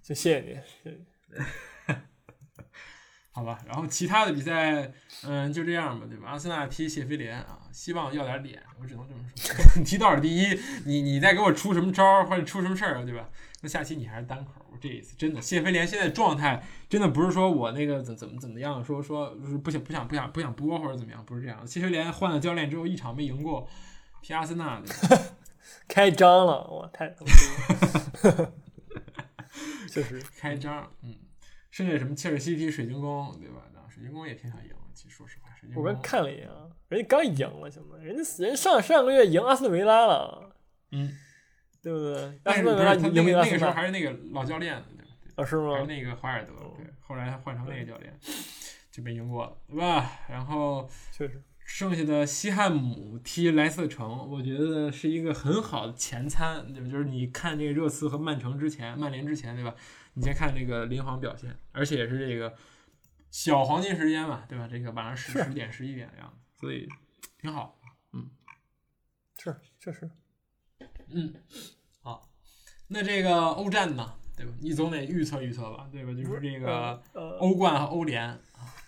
[0.02, 1.96] 就谢谢你，谢谢。
[3.34, 4.92] 好吧，然后其他的比赛，
[5.24, 6.32] 嗯，就这样吧，对吧？
[6.32, 9.84] 阿森纳踢谢菲联啊，希望要点脸，我只能这么说。
[9.86, 13.30] 踢多少第一，你你再给我出什么招或者出什么事儿，对吧？
[13.62, 14.52] 那下期你还是单口。
[14.70, 19.30] 我这一次真的，谢菲联现在状态真的不是说我那个怎怎么怎么样，说说
[19.64, 21.66] 不想不想不想不想播或者怎么样，不是这样。
[21.66, 23.66] 谢菲联换了教练之后，一场没赢过，
[24.22, 24.82] 踢阿森纳。
[25.88, 27.32] 开张了，我太他妈
[29.90, 31.16] 确实开张，嗯，
[31.70, 33.62] 剩下什么切尔西踢水晶宫，对吧？
[33.90, 36.48] 水晶宫也挺想赢，其实说实话，水晶宫我刚看了一眼，
[36.88, 37.98] 人家刚赢了，行吗？
[38.02, 40.56] 人家人上上个月赢阿斯顿维拉了，
[40.92, 41.14] 嗯，
[41.82, 42.40] 对不对？
[42.46, 45.12] 阿斯顿维拉赢那个时候还是那个老教练，对吧？
[45.36, 45.74] 啊，是吗？
[45.74, 48.18] 还是那个华尔德，对，后来他换成那个教练
[48.90, 50.20] 就没赢过了，对吧？
[50.30, 51.44] 然后确实。
[51.74, 56.88] 剩下的西汉姆踢莱斯特城，我觉得是一个很好的前餐，对吧？
[56.88, 59.74] 就是你看这个热刺和曼城之前，曼联之前，对吧？
[60.14, 62.54] 你先看这个林皇表现，而且也是这个
[63.32, 64.68] 小黄金时间嘛，对吧？
[64.70, 66.88] 这个晚上十十点、十一点的样子，所以
[67.40, 67.80] 挺好。
[68.12, 68.30] 嗯，
[69.40, 70.12] 是，确实。
[71.08, 71.34] 嗯，
[72.02, 72.30] 好，
[72.90, 74.52] 那这个欧战呢，对吧？
[74.60, 76.12] 你总得预测预测吧，对吧？
[76.14, 77.02] 就是这个
[77.40, 78.38] 欧冠和欧联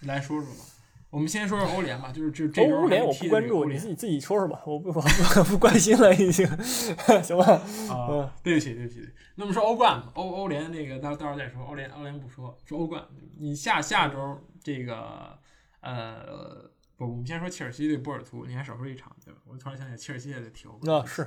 [0.01, 0.65] 来说说吧。
[1.13, 6.43] 我们先说说欧联吧，就是这这欧联我不关注，你自己自己说说吧，我不我不关心了已经，
[7.21, 7.45] 行吧？
[7.93, 9.07] 啊，对不起对不起。
[9.35, 13.05] 那么说欧冠欧欧联那个到到时候再说，欧联欧联不说，说欧冠。
[13.37, 15.37] 你下下周这个
[15.81, 19.39] 呃不，我们先说切尔西对波尔图，你还少说一场对吧？
[19.45, 20.97] 我突然想起切尔西也在踢欧冠。
[20.99, 21.21] 啊是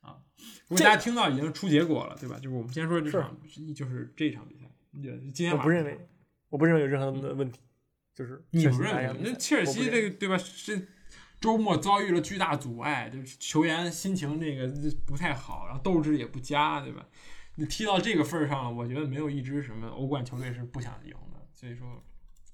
[0.00, 0.16] 啊，
[0.68, 2.36] 如果大家听到已经出结果了对吧？
[2.36, 3.36] 就是我们先说这场，
[3.74, 4.64] 就是这场比赛，
[5.34, 6.08] 今天我不认为，
[6.48, 7.60] 我不认为有任何的问题。
[8.16, 9.20] 就是你不认为？
[9.22, 10.38] 那切尔西这个对吧？
[10.38, 10.88] 是
[11.38, 14.66] 周末遭遇了巨大阻碍，就是球员心情这个
[15.04, 17.06] 不太好，然后斗志也不佳，对吧？
[17.56, 21.46] 你踢到这个份儿上了，我觉得没有一支什么欧冠球队是不想赢的。
[21.52, 22.02] 所以说，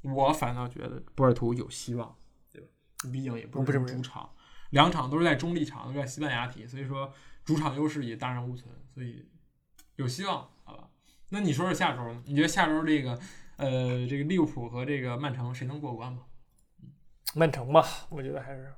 [0.02, 2.12] 我反倒觉得波尔图有希望，
[2.50, 2.68] 对吧？
[3.12, 4.28] 毕竟也不是主场，
[4.70, 9.24] 两场都是在中立场，都在西班牙踢，所以说主场优势也荡然无存，所以
[9.94, 10.88] 有希望，好吧？
[11.28, 12.20] 那你说说下周呢？
[12.26, 13.16] 你觉得下周这个？
[13.62, 16.22] 呃，这个利物浦和这个曼城谁能过关吗？
[17.36, 18.68] 曼城吧，我觉得还是，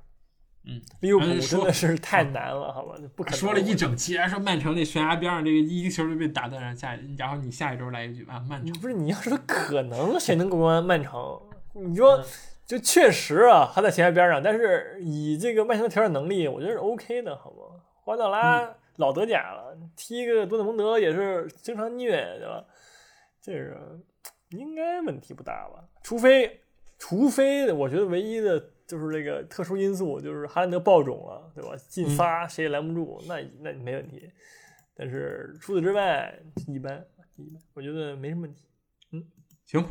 [0.65, 2.95] 嗯，利物浦真的是太难了，好吧？
[3.15, 10.85] 不可能说了一整期，说曼城那悬崖边上这个一个球就被打断，下然后你下一周来一句啊，曼城不是你要说可能谁能过关？
[10.85, 11.41] 曼城，
[11.73, 12.23] 你说
[12.67, 17.81] 就确实啊，还在悬崖边上，但是以这个曼城的调整能力，我觉得是 OK 的，好吗？
[18.03, 22.63] 瓜迪奥拉老德甲了，踢个多特蒙德也是经常虐，对吧？
[23.41, 23.99] 这个。
[24.57, 25.87] 应该问题不大吧？
[26.03, 26.61] 除非，
[26.97, 31.75] 除非我觉得唯一的就是这个特殊因素，就是哈兰德爆种了，对吧？
[31.87, 34.31] 进仨谁也拦不住，那那没问题。
[34.95, 38.65] 但是除此之外，一般一般，我觉得没什么问题。
[39.11, 39.27] 嗯，
[39.65, 39.85] 行，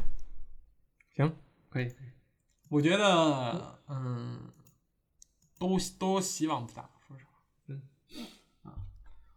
[1.14, 1.36] 行，
[1.68, 1.92] 可以。
[2.70, 4.50] 我觉得，嗯，
[5.58, 7.32] 都都希望不大，说实话。
[7.68, 7.82] 嗯，
[8.62, 8.74] 啊，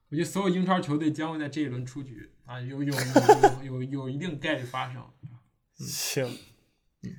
[0.09, 2.32] 我觉得所有英超球队将会在这一轮出局。
[2.45, 5.03] 啊，有有有有有一定概率发生。
[5.78, 6.25] 行，
[7.03, 7.15] 嗯，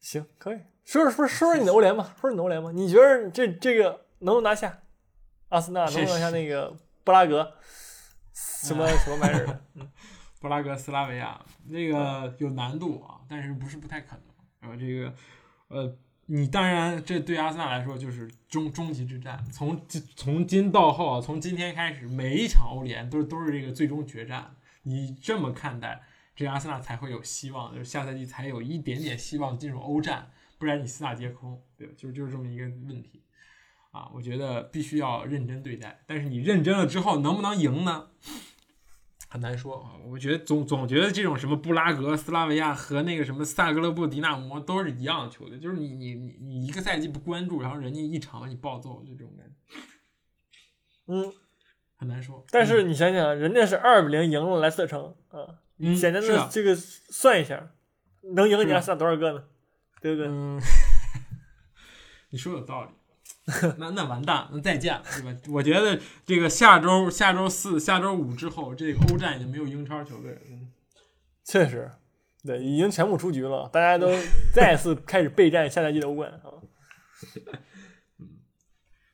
[0.00, 2.70] 行，可以说说说说说你的欧联吧，说说你的欧联吧。
[2.72, 4.80] 你觉得这这个能不能拿下？
[5.48, 7.54] 阿森纳能拿下那个布拉格？
[8.32, 9.60] 什么什么玩意儿？
[10.40, 14.22] 布拉格斯拉维亚那个有难度啊，但是不是不太可能。
[14.60, 15.12] 然后这个
[15.68, 15.96] 呃，
[16.26, 19.80] 你当然这对阿森纳来说就是终终极之战，从
[20.14, 24.54] 从今到后啊，从今天开始，每一场欧联都都是这个最终决战。
[24.82, 26.00] 你这么看待，
[26.38, 31.92] 这阿森纳才会有希望，就是下赛季才有一点点希望进入欧战，不然你四大皆空，对吧？
[31.96, 33.24] 就就是这么一个问题
[33.90, 34.08] 啊。
[34.14, 38.10] 我觉得必须要认真对待，但是你认真了之后能不能赢呢？
[39.28, 49.54] 很难说啊，我觉得总总觉得这种什么布拉格、斯拉维亚和那个什么萨格勒布、迪纳摩都是一样的球队，就是你你你你一个赛季不关注，然后人家一场把你暴揍，就这种感觉。
[51.08, 51.32] 嗯，
[51.96, 52.46] 很难说。
[52.50, 55.58] 但是你想想，人家是二比零赢了莱斯特城啊，
[55.96, 57.70] 简单的这个算一下，
[58.34, 59.44] 能赢你阿森纳多少个呢？
[60.00, 60.28] 对不对？
[60.28, 60.60] 嗯，
[62.30, 62.90] 你说有道理。
[63.78, 65.34] 那那完蛋，那再见，对吧？
[65.48, 70.40] 我觉得这个下周、下周四、下周五之后，这个欧战已经没有英超球队了。
[71.44, 71.90] 确实，
[72.44, 74.12] 对，已经全部出局了，大家都
[74.52, 76.60] 再次开始备战下赛季的欧冠啊。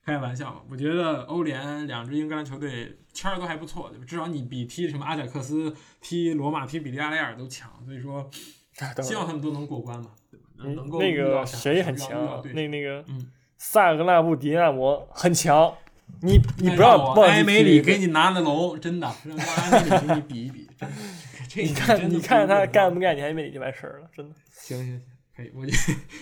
[0.05, 4.05] 嗯，开玩笑，我觉得欧联两支英格兰球队签儿都还不错，对吧？
[4.07, 8.29] 至少你比踢什么阿贾克斯、踢罗马、踢比利亚雷尔都强，所以说
[9.03, 10.47] 希望他们都能过关嘛，对吧？
[10.75, 13.31] 能够那个谁很强，那那个嗯。
[13.57, 15.73] 萨格纳布迪纳摩很强，
[16.21, 20.69] 你你不要埃梅里给你拿了龙，真的让埃梅里给你比一比。
[21.57, 24.35] 你看你看他干不干，你埃梅里就完事儿了，真的。
[24.51, 25.03] 行行行，
[25.35, 25.51] 可以。
[25.55, 25.73] 我就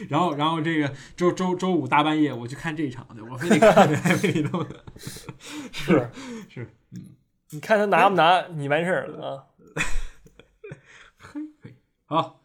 [0.09, 4.85] 然后然后这个周周周五大半夜我去看这一场，的，我非得看这埃梅里弄的。
[5.73, 6.11] 是
[6.49, 7.17] 是，嗯，
[7.51, 9.47] 你看他拿不拿，你完事儿了啊。
[11.19, 12.41] 可以可以，好。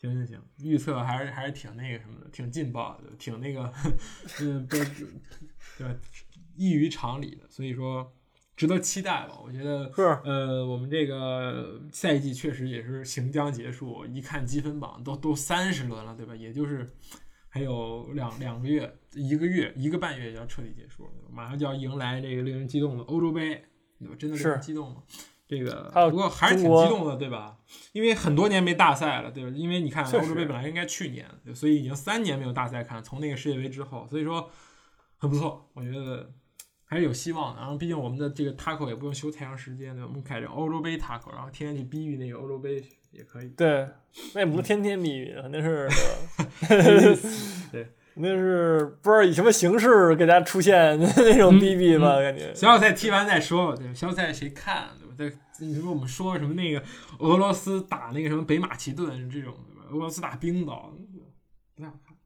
[0.00, 3.72] 行行行，预测还是还是挺那个什么的，挺劲爆的，挺那个，
[4.40, 4.76] 嗯，不，
[5.76, 5.98] 对，
[6.54, 8.12] 异于常理的，所以说
[8.58, 9.38] 值得期待吧。
[9.40, 9.88] 我觉得，
[10.24, 16.34] 呃，我们这个赛季确实也是行将结束，一看积分榜都都三十轮了，对吧？
[16.34, 16.90] 也就是
[17.48, 23.64] 还有两两个月，一个月一个半月就要彻底结束了，马上就要迎来这个令人激动的欧洲杯，
[24.00, 24.16] 对吧？
[24.18, 25.04] 真的令人激动吗？
[25.46, 27.56] 这个不过还是挺激动的，对吧？
[27.92, 29.50] 因为很多年没大赛了，对吧？
[29.54, 34.50] 因为你看欧洲杯本来应该去年，所以已经三年没有大赛看，从那个世界杯之后，所以说
[35.16, 36.30] 很不错，我觉得
[36.88, 37.60] 还是有希望的。
[37.60, 40.08] 然后毕竟我们的这个 taco 也不用休太长时间，对吧？
[40.08, 42.82] 我们开着欧洲杯 taco，然后天天去逼逼那个欧洲杯
[43.12, 43.48] 也可以。
[43.50, 43.88] 对，
[44.34, 45.88] 那也不是天天逼逼，肯定是
[47.70, 47.86] 对。
[48.20, 52.20] 那是不知道以什么形式给大家出现那种逼逼吧？
[52.20, 55.36] 感觉小组赛踢完再说吧，对小组赛谁看，对吧？
[55.56, 56.82] 对，你说我们说什么那个
[57.20, 59.84] 俄罗斯打那个什么北马其顿这种，对吧？
[59.92, 60.92] 俄罗斯打冰岛，
[61.76, 62.18] 不太好看。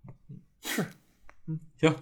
[0.63, 0.83] 是，
[1.47, 1.95] 嗯，行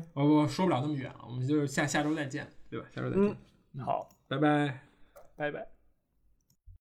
[0.00, 2.86] 行，我我说不了那么远了，我们就下下周再见，对吧？
[2.94, 3.36] 下周再见。
[3.74, 4.80] 嗯，好，拜拜，
[5.36, 5.73] 拜拜。